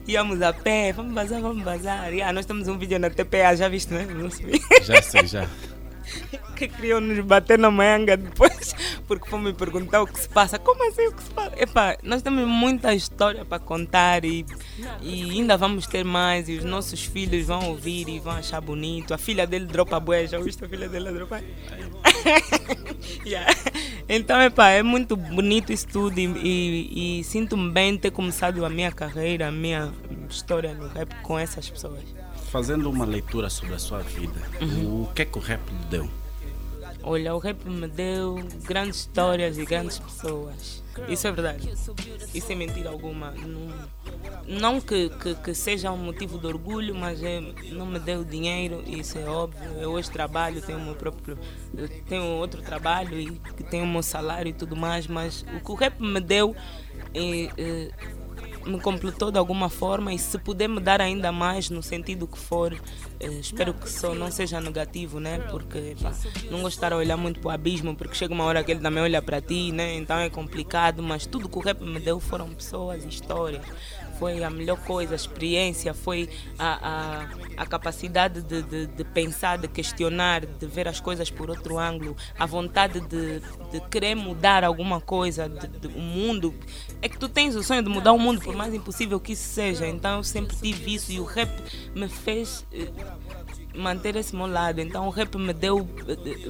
íamos 0.07 0.43
a 0.43 0.53
pé, 0.53 0.93
vamos 0.93 1.13
bazar, 1.13 1.41
vamos 1.41 1.63
bazar. 1.63 2.13
Yeah, 2.13 2.33
nós 2.33 2.47
temos 2.47 2.69
um 2.69 2.79
vídeo 2.79 2.99
na 2.99 3.11
TPA, 3.11 3.57
já 3.57 3.69
viste, 3.69 3.93
né? 3.93 4.07
Já 4.83 5.03
sei, 5.03 5.27
já. 5.27 5.49
que 6.57 6.68
queriam 6.68 7.01
nos 7.01 7.25
bater 7.25 7.59
na 7.59 7.71
manga 7.71 8.16
depois, 8.16 8.75
porque 9.07 9.29
foram 9.31 9.44
me 9.44 9.53
perguntar 9.53 10.03
o 10.03 10.07
que 10.07 10.18
se 10.18 10.29
passa. 10.29 10.59
Como 10.59 10.87
assim 10.88 11.07
o 11.07 11.12
que 11.12 11.23
se 11.23 11.31
passa? 11.31 11.53
Epá, 11.57 11.97
nós 12.03 12.21
temos 12.21 12.47
muita 12.47 12.94
história 12.94 13.44
para 13.44 13.59
contar 13.59 14.25
e, 14.25 14.44
e 15.01 15.31
ainda 15.31 15.57
vamos 15.57 15.87
ter 15.87 16.05
mais. 16.05 16.49
E 16.49 16.57
os 16.57 16.64
nossos 16.64 17.05
filhos 17.05 17.47
vão 17.47 17.68
ouvir 17.68 18.09
e 18.09 18.18
vão 18.18 18.33
achar 18.33 18.61
bonito. 18.61 19.14
A 19.14 19.18
filha 19.18 19.47
dele 19.47 19.66
dropa 19.66 20.01
bué, 20.01 20.27
já 20.27 20.38
ouviste 20.38 20.64
a 20.64 20.68
filha 20.68 20.88
dele 20.88 21.12
dropar? 21.12 21.42
yeah. 23.25 23.55
Então, 24.09 24.40
epá, 24.42 24.71
é 24.71 24.83
muito 24.83 25.16
bonito 25.16 25.73
isso 25.73 25.87
tudo 25.87 26.18
e, 26.18 26.27
e, 26.27 27.21
e 27.21 27.25
sinto-me 27.25 27.71
bem 27.71 27.97
ter 27.97 28.11
começado 28.11 28.64
a 28.64 28.71
minha 28.71 28.90
carreira, 28.90 29.49
a 29.49 29.53
minha 29.53 29.92
história 30.29 30.75
no 30.75 30.88
rap 30.88 31.14
com 31.23 31.38
essas 31.38 31.68
pessoas 31.68 32.17
fazendo 32.51 32.91
uma 32.91 33.05
leitura 33.05 33.51
sobre 33.51 33.75
a 33.75 33.79
sua 33.79 34.01
vida, 34.01 34.41
uhum. 34.61 35.03
o 35.03 35.13
que 35.15 35.23
é 35.23 35.25
que 35.25 35.39
o 35.39 35.41
rap 35.41 35.61
lhe 35.69 35.85
deu? 35.91 36.09
Olha, 37.03 37.35
o 37.35 37.39
rap 37.39 37.65
me 37.65 37.87
deu 37.87 38.37
grandes 38.65 39.01
histórias 39.01 39.57
e 39.57 39.65
grandes 39.65 39.99
pessoas. 39.99 40.83
Isso 41.09 41.27
é 41.29 41.33
verdade. 41.33 41.71
Isso 42.35 42.53
é 42.53 42.55
mentira 42.55 42.91
alguma. 42.91 43.31
Não, 43.31 43.89
não 44.47 44.81
que, 44.81 45.09
que, 45.11 45.35
que, 45.37 45.55
seja 45.55 45.93
um 45.93 45.97
motivo 45.97 46.39
de 46.39 46.47
orgulho, 46.47 46.95
mas 46.95 47.23
é, 47.23 47.41
não 47.71 47.87
me 47.87 48.01
deu 48.01 48.25
dinheiro, 48.25 48.83
isso 48.87 49.17
é 49.17 49.25
óbvio. 49.25 49.71
Eu 49.79 49.93
hoje 49.93 50.11
trabalho, 50.11 50.61
tenho 50.61 50.79
o 50.79 50.83
meu 50.83 50.95
próprio. 50.95 51.39
tenho 52.09 52.25
outro 52.25 52.63
trabalho 52.63 53.19
e 53.19 53.39
tenho 53.71 53.85
o 53.85 53.89
meu 53.89 54.03
salário 54.03 54.51
e 54.51 54.53
tudo 54.53 54.75
mais, 54.75 55.07
mas 55.07 55.45
o 55.57 55.61
que 55.65 55.71
o 55.71 55.75
rap 55.75 56.01
me 56.01 56.21
deu 56.21 56.57
é, 57.15 57.45
é 57.57 57.91
me 58.66 58.81
completou 58.81 59.31
de 59.31 59.38
alguma 59.38 59.68
forma 59.68 60.12
e 60.12 60.18
se 60.18 60.38
puder 60.38 60.68
me 60.68 60.81
dar 60.81 61.01
ainda 61.01 61.33
mais 61.33 61.71
no 61.71 61.83
sentido 61.83 62.27
que 62.27 62.38
for, 62.38 62.73
eh, 63.21 63.27
espero 63.27 63.75
que 63.75 63.88
só 63.88 64.14
não 64.14 64.31
seja 64.31 64.61
negativo, 64.61 65.21
né? 65.21 65.38
Porque 65.51 65.97
pá, 66.01 66.12
não 66.51 66.62
gostar 66.62 66.90
de 66.90 66.97
olhar 66.97 67.16
muito 67.16 67.40
para 67.40 67.49
o 67.49 67.51
abismo, 67.51 67.94
porque 67.94 68.14
chega 68.14 68.35
uma 68.35 68.44
hora 68.44 68.62
que 68.62 68.71
ele 68.71 68.81
também 68.81 69.03
olha 69.03 69.23
para 69.23 69.40
ti, 69.40 69.73
né? 69.73 69.97
Então 69.97 70.18
é 70.18 70.31
complicado, 70.31 71.03
mas 71.03 71.27
tudo 71.27 71.49
que 71.49 71.59
o 71.59 71.61
rap 71.61 71.81
me 71.83 72.01
deu 72.01 72.21
foram 72.21 72.49
pessoas 72.51 73.05
histórias 73.05 73.62
foi 74.18 74.42
a 74.42 74.50
melhor 74.50 74.78
coisa, 74.81 75.14
a 75.14 75.16
experiência, 75.16 75.94
foi 75.94 76.28
a, 76.59 76.88
a, 77.57 77.62
a 77.62 77.66
capacidade 77.66 78.42
de, 78.42 78.62
de, 78.62 78.87
de, 78.87 79.04
pensar, 79.04 79.59
de 79.59 79.68
questionar, 79.68 80.44
de 80.44 80.66
ver 80.66 80.88
as 80.88 81.00
coisas 81.00 81.31
por 81.31 81.48
outro 81.48 81.78
ângulo, 81.78 82.16
a 82.38 82.44
vontade 82.44 83.00
de, 83.00 83.40
de 83.70 83.81
querer 83.90 84.14
mudar 84.14 84.64
alguma 84.64 85.00
coisa, 85.00 85.48
de, 85.48 85.87
o 85.88 86.00
mundo. 86.00 86.54
É 87.00 87.09
que 87.09 87.18
tu 87.18 87.28
tens 87.28 87.54
o 87.54 87.62
sonho 87.62 87.83
de 87.83 87.88
mudar 87.88 88.12
o 88.12 88.18
mundo, 88.18 88.40
por 88.40 88.54
mais 88.54 88.74
impossível 88.74 89.20
que 89.20 89.33
isso 89.33 89.48
seja. 89.48 89.87
Então 89.87 90.18
eu 90.18 90.24
sempre 90.24 90.57
tive 90.57 90.94
isso 90.94 91.12
e 91.12 91.20
o 91.20 91.24
rap 91.24 91.50
me 91.94 92.09
fez 92.09 92.66
eh, 92.72 92.90
manter 93.79 94.17
esse 94.17 94.35
meu 94.35 94.47
lado. 94.47 94.81
Então 94.81 95.07
o 95.07 95.11
rap 95.11 95.37
me 95.37 95.53
deu, 95.53 95.88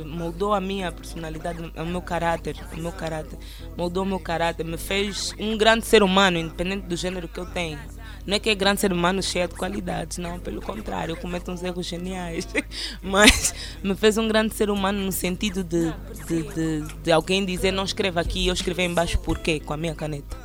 moldou 0.07 0.53
a 0.53 0.61
minha 0.61 0.91
personalidade, 0.91 1.73
o 1.77 1.87
meu 1.87 2.03
caráter, 2.03 2.57
o 2.73 2.81
meu 2.81 2.93
caráter, 2.93 3.39
moldou 3.77 4.03
o 4.03 4.07
meu 4.07 4.19
caráter, 4.19 4.65
me 4.65 4.77
fez 4.77 5.35
um 5.39 5.57
grande 5.57 5.87
ser 5.87 6.03
humano, 6.03 6.39
independente 6.39 6.87
do 6.87 6.97
gênero 6.97 7.29
que 7.29 7.39
eu 7.39 7.47
tenho. 7.47 7.79
Não 8.27 8.37
é 8.37 8.39
que 8.39 8.51
é 8.51 8.55
grande 8.55 8.81
ser 8.81 8.93
humano 8.93 9.23
cheio 9.23 9.49
de 9.49 9.55
qualidades, 9.55 10.19
não, 10.19 10.39
pelo 10.39 10.61
contrário, 10.61 11.13
eu 11.13 11.17
cometo 11.17 11.51
uns 11.51 11.63
erros 11.63 11.87
geniais. 11.87 12.47
Mas 13.01 13.55
me 13.83 13.95
fez 13.95 14.19
um 14.19 14.29
grande 14.29 14.55
ser 14.55 14.69
humano 14.69 14.99
no 14.99 15.13
sentido 15.13 15.65
de, 15.65 15.95
de, 16.27 16.43
de, 16.43 16.95
de 17.03 17.13
alguém 17.13 17.45
dizer 17.45 17.73
não 17.73 17.85
escreva 17.85 18.21
aqui, 18.21 18.47
eu 18.47 18.53
escrevi 18.53 18.83
embaixo 18.83 19.19
por 19.19 19.39
quê? 19.39 19.61
Com 19.61 19.73
a 19.73 19.77
minha 19.77 19.95
caneta. 19.95 20.37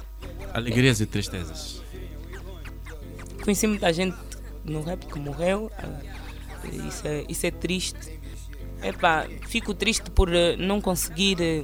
Alegrias 0.53 1.01
e 1.01 1.05
tristezas. 1.05 1.81
Conheci 3.43 3.67
muita 3.67 3.91
gente 3.91 4.15
no 4.63 4.81
rap 4.81 5.05
que 5.05 5.19
morreu. 5.19 5.69
Isso 6.67 7.07
é, 7.07 7.25
isso 7.27 7.45
é 7.45 7.51
triste. 7.51 8.19
Epá, 8.81 9.25
fico 9.47 9.73
triste 9.73 10.11
por 10.11 10.33
eh, 10.33 10.57
não 10.57 10.81
conseguir 10.81 11.41
eh, 11.41 11.63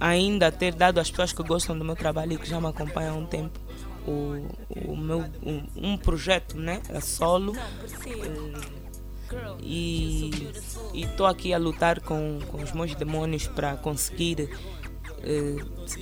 ainda 0.00 0.50
ter 0.50 0.74
dado 0.74 0.98
às 0.98 1.10
pessoas 1.10 1.32
que 1.32 1.42
gostam 1.42 1.78
do 1.78 1.84
meu 1.84 1.94
trabalho 1.94 2.32
e 2.32 2.38
que 2.38 2.48
já 2.48 2.58
me 2.58 2.68
acompanham 2.68 3.16
há 3.16 3.18
um 3.18 3.26
tempo 3.26 3.60
o, 4.06 4.46
o 4.86 4.96
meu, 4.96 5.24
um, 5.42 5.66
um 5.76 5.96
projeto 5.96 6.56
né, 6.56 6.80
a 6.94 7.00
solo. 7.00 7.54
Eh, 7.56 8.84
e 9.60 10.30
estou 10.94 11.26
aqui 11.26 11.52
a 11.52 11.58
lutar 11.58 12.00
com, 12.00 12.38
com 12.48 12.62
os 12.62 12.72
meus 12.72 12.94
demônios 12.94 13.48
para 13.48 13.76
conseguir 13.76 14.48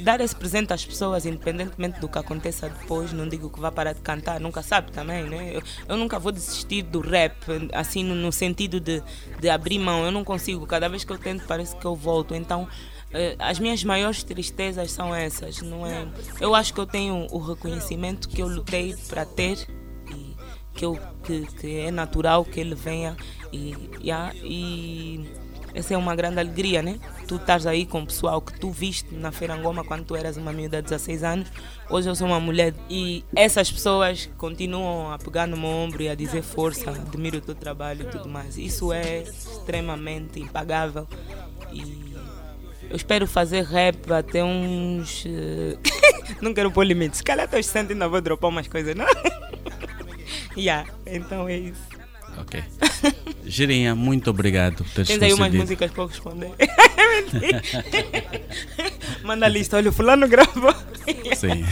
dar 0.02 0.20
esse 0.20 0.34
presente 0.34 0.72
às 0.72 0.84
pessoas, 0.84 1.26
independentemente 1.26 2.00
do 2.00 2.08
que 2.08 2.18
aconteça 2.18 2.68
depois. 2.68 3.12
Não 3.12 3.28
digo 3.28 3.48
que 3.50 3.60
vá 3.60 3.70
parar 3.70 3.92
de 3.92 4.00
cantar, 4.00 4.40
nunca 4.40 4.62
sabe 4.62 4.90
também, 4.92 5.24
né? 5.24 5.56
Eu, 5.56 5.62
eu 5.88 5.96
nunca 5.96 6.18
vou 6.18 6.32
desistir 6.32 6.82
do 6.82 7.00
rap, 7.00 7.36
assim, 7.72 8.04
no, 8.04 8.14
no, 8.14 8.32
sentido 8.32 8.80
de, 8.80 9.02
de 9.40 9.48
abrir 9.48 9.78
mão. 9.78 10.04
Eu 10.04 10.10
não 10.10 10.24
consigo, 10.24 10.66
cada 10.66 10.88
vez 10.88 11.04
que 11.04 11.12
eu 11.12 11.18
tento, 11.18 11.44
parece 11.46 11.76
que 11.76 11.84
eu 11.84 11.94
volto. 11.94 12.34
Então, 12.34 12.68
eh, 13.12 13.36
as 13.38 13.58
minhas 13.58 13.84
maiores 13.84 14.22
tristezas 14.22 14.90
são 14.90 15.14
essas, 15.14 15.60
não 15.62 15.86
é? 15.86 16.06
Eu 16.40 16.54
acho 16.54 16.72
que 16.72 16.80
eu 16.80 16.86
tenho 16.86 17.26
o 17.30 17.38
reconhecimento 17.38 18.28
que 18.28 18.42
eu 18.42 18.48
lutei 18.48 18.96
para 19.08 19.24
ter 19.24 19.68
e 20.10 20.36
que, 20.74 20.84
eu, 20.84 20.98
que, 21.22 21.46
que 21.46 21.78
é 21.80 21.90
natural 21.90 22.44
que 22.44 22.58
ele 22.58 22.74
venha 22.74 23.16
e, 23.52 23.76
e 24.42 25.30
essa 25.74 25.94
é 25.94 25.96
uma 25.96 26.14
grande 26.14 26.38
alegria, 26.38 26.82
né? 26.82 26.98
Tu 27.26 27.36
estás 27.36 27.66
aí 27.66 27.86
com 27.86 28.02
o 28.02 28.06
pessoal 28.06 28.40
que 28.40 28.58
tu 28.58 28.70
viste 28.70 29.14
na 29.14 29.32
Feira 29.32 29.54
Angoma 29.54 29.84
quando 29.84 30.04
tu 30.04 30.14
eras 30.14 30.36
uma 30.36 30.52
miúda 30.52 30.82
de 30.82 30.88
16 30.88 31.24
anos. 31.24 31.48
Hoje 31.88 32.08
eu 32.08 32.14
sou 32.14 32.26
uma 32.26 32.40
mulher 32.40 32.74
e 32.90 33.24
essas 33.34 33.70
pessoas 33.70 34.28
continuam 34.36 35.10
a 35.10 35.18
pegar 35.18 35.46
no 35.46 35.56
meu 35.56 35.70
ombro 35.70 36.02
e 36.02 36.08
a 36.08 36.14
dizer 36.14 36.42
força, 36.42 36.90
admiro 36.90 37.38
o 37.38 37.40
teu 37.40 37.54
trabalho 37.54 38.02
e 38.02 38.10
tudo 38.10 38.28
mais. 38.28 38.58
Isso 38.58 38.92
é 38.92 39.22
extremamente 39.22 40.40
impagável 40.40 41.08
e 41.72 42.12
eu 42.92 42.96
espero 42.96 43.26
fazer 43.26 43.64
rap 43.64 44.12
até 44.12 44.44
uns. 44.44 45.24
Eh, 45.26 45.78
não 46.42 46.52
quero 46.52 46.70
pôr 46.70 46.84
limites. 46.84 47.18
Se 47.18 47.24
calhar 47.24 47.46
estou 47.46 47.62
sentindo 47.62 47.92
ainda 47.92 48.08
vou 48.08 48.20
dropar 48.20 48.50
umas 48.50 48.68
coisas, 48.68 48.94
não? 48.94 49.06
yeah, 50.54 50.86
então 51.06 51.48
é 51.48 51.56
isso. 51.56 51.91
Ok. 52.38 52.62
Girinha, 53.44 53.94
muito 53.94 54.30
obrigado 54.30 54.84
por 54.84 54.90
teres 54.90 55.08
Tens 55.08 55.22
aí 55.22 55.34
umas 55.34 55.52
músicas 55.52 55.90
para 55.90 56.06
responder. 56.06 56.50
Manda 59.22 59.46
a 59.46 59.48
lista, 59.48 59.76
olha, 59.76 59.90
o 59.90 59.92
fulano 59.92 60.26
gravou. 60.28 60.74
Sim. 61.36 61.64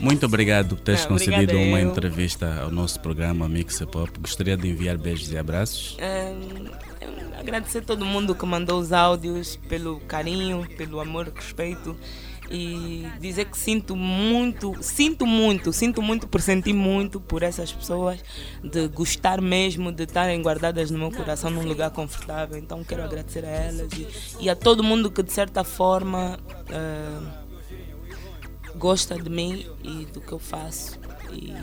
Muito 0.00 0.26
obrigado 0.26 0.76
por 0.76 0.82
teres 0.82 1.06
concedido 1.06 1.56
uma 1.56 1.80
eu. 1.80 1.88
entrevista 1.88 2.62
ao 2.62 2.70
nosso 2.70 3.00
programa 3.00 3.48
Mix 3.48 3.80
Pop. 3.90 4.10
Gostaria 4.20 4.56
de 4.56 4.68
enviar 4.68 4.98
beijos 4.98 5.32
e 5.32 5.38
abraços. 5.38 5.96
Hum, 5.98 6.66
agradecer 7.38 7.78
a 7.78 7.82
todo 7.82 8.04
mundo 8.04 8.34
que 8.34 8.44
mandou 8.44 8.78
os 8.78 8.92
áudios, 8.92 9.56
pelo 9.68 10.00
carinho, 10.00 10.66
pelo 10.76 11.00
amor, 11.00 11.32
respeito. 11.34 11.96
E 12.50 13.06
dizer 13.20 13.46
que 13.46 13.56
sinto 13.56 13.96
muito, 13.96 14.76
sinto 14.82 15.26
muito, 15.26 15.72
sinto 15.72 16.02
muito 16.02 16.28
por 16.28 16.42
sentir 16.42 16.74
muito 16.74 17.18
por 17.20 17.42
essas 17.42 17.72
pessoas, 17.72 18.22
de 18.62 18.86
gostar 18.88 19.40
mesmo 19.40 19.90
de 19.90 20.04
estarem 20.04 20.40
guardadas 20.42 20.90
no 20.90 20.98
meu 20.98 21.10
coração 21.10 21.50
num 21.50 21.66
lugar 21.66 21.90
confortável. 21.90 22.58
Então 22.58 22.84
quero 22.84 23.02
agradecer 23.02 23.44
a 23.44 23.48
elas 23.48 23.92
e, 23.94 24.06
e 24.44 24.50
a 24.50 24.54
todo 24.54 24.84
mundo 24.84 25.10
que 25.10 25.22
de 25.22 25.32
certa 25.32 25.64
forma 25.64 26.38
eh, 26.68 27.44
gosta 28.76 29.16
de 29.16 29.30
mim 29.30 29.66
e 29.82 30.04
do 30.06 30.20
que 30.20 30.32
eu 30.32 30.38
faço. 30.38 30.98
E, 31.32 31.54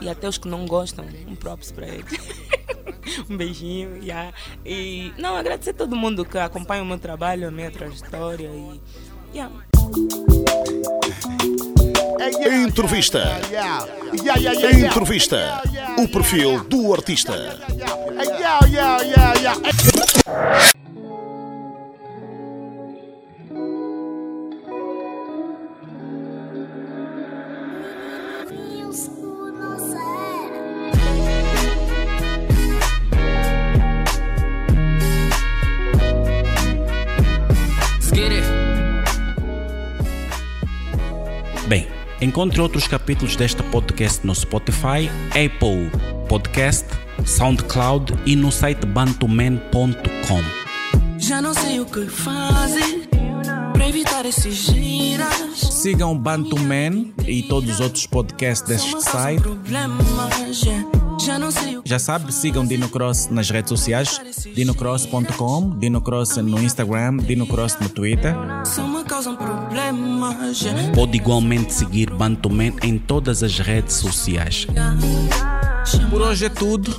e 0.00 0.08
até 0.08 0.28
os 0.28 0.38
que 0.38 0.48
não 0.48 0.66
gostam, 0.66 1.04
um 1.26 1.34
props 1.34 1.72
para 1.72 1.88
eles. 1.88 2.12
um 3.28 3.36
beijinho. 3.36 3.96
yeah. 4.02 4.32
E 4.64 5.12
não, 5.18 5.36
agradecer 5.36 5.70
a 5.70 5.74
todo 5.74 5.96
mundo 5.96 6.24
que 6.24 6.38
acompanha 6.38 6.82
o 6.82 6.86
meu 6.86 6.98
trabalho, 6.98 7.48
a 7.48 7.50
minha 7.50 7.70
trajetória. 7.70 8.48
E, 8.48 8.80
yeah. 9.34 9.50
Entrevista. 12.46 13.40
Entrevista. 14.86 15.62
O 15.98 16.08
perfil 16.08 16.64
do 16.64 16.92
artista. 16.92 17.58
Bem, 28.48 29.33
encontre 42.34 42.60
outros 42.60 42.88
capítulos 42.88 43.36
deste 43.36 43.62
podcast 43.62 44.26
no 44.26 44.34
Spotify, 44.34 45.08
Apple 45.28 45.88
Podcast, 46.28 46.84
SoundCloud 47.24 48.12
e 48.26 48.34
no 48.34 48.50
site 48.50 48.84
bantuman.com. 48.86 50.42
Já 51.16 51.40
não 51.40 51.54
sei 51.54 51.78
o 51.78 51.86
que 51.86 52.08
fazer 52.08 53.08
para 53.72 53.88
evitar 53.88 54.26
esses 54.26 54.52
giras. 54.52 55.60
Sigam 55.60 56.18
Bantuman 56.18 57.12
e 57.24 57.44
todos 57.44 57.70
os 57.70 57.78
outros 57.78 58.04
podcasts 58.04 58.68
deste 58.68 59.00
site. 59.00 59.44
Já 61.20 61.38
não 61.38 61.50
sei 61.50 61.76
o 61.76 61.82
que 61.82 61.88
Já 61.88 61.98
sabe, 61.98 62.32
sigam 62.32 62.66
Dino 62.66 62.88
Cross 62.88 63.28
nas 63.30 63.50
redes 63.50 63.68
sociais, 63.68 64.20
dinocross.com, 64.54 65.78
Dino 65.78 66.00
Cross 66.00 66.36
no 66.36 66.62
Instagram, 66.62 67.18
Dino 67.18 67.46
Cross 67.46 67.78
no 67.80 67.88
Twitter. 67.88 68.34
Pode 70.94 71.16
igualmente 71.16 71.72
seguir 71.72 72.10
Bantuman 72.10 72.72
em 72.82 72.98
todas 72.98 73.42
as 73.42 73.58
redes 73.58 73.96
sociais. 73.96 74.66
Por 76.10 76.22
hoje 76.22 76.46
é 76.46 76.48
tudo. 76.48 76.94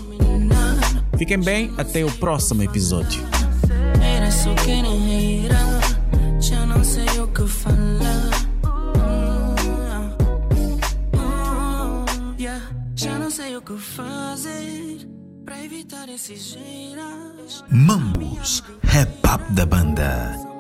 Fiquem 1.18 1.39
bem, 1.39 1.74
até 1.78 2.03
o 2.03 2.11
próximo 2.11 2.61
episódio. 2.63 3.24
Que 13.66 13.78
fazer 13.78 15.07
para 15.43 15.63
evitar 15.63 16.07
esses 16.07 16.53
giras. 16.53 17.63
Mambus, 17.70 18.63
rap 18.84 19.26
up 19.26 19.53
da 19.53 19.66
banda. 19.66 20.55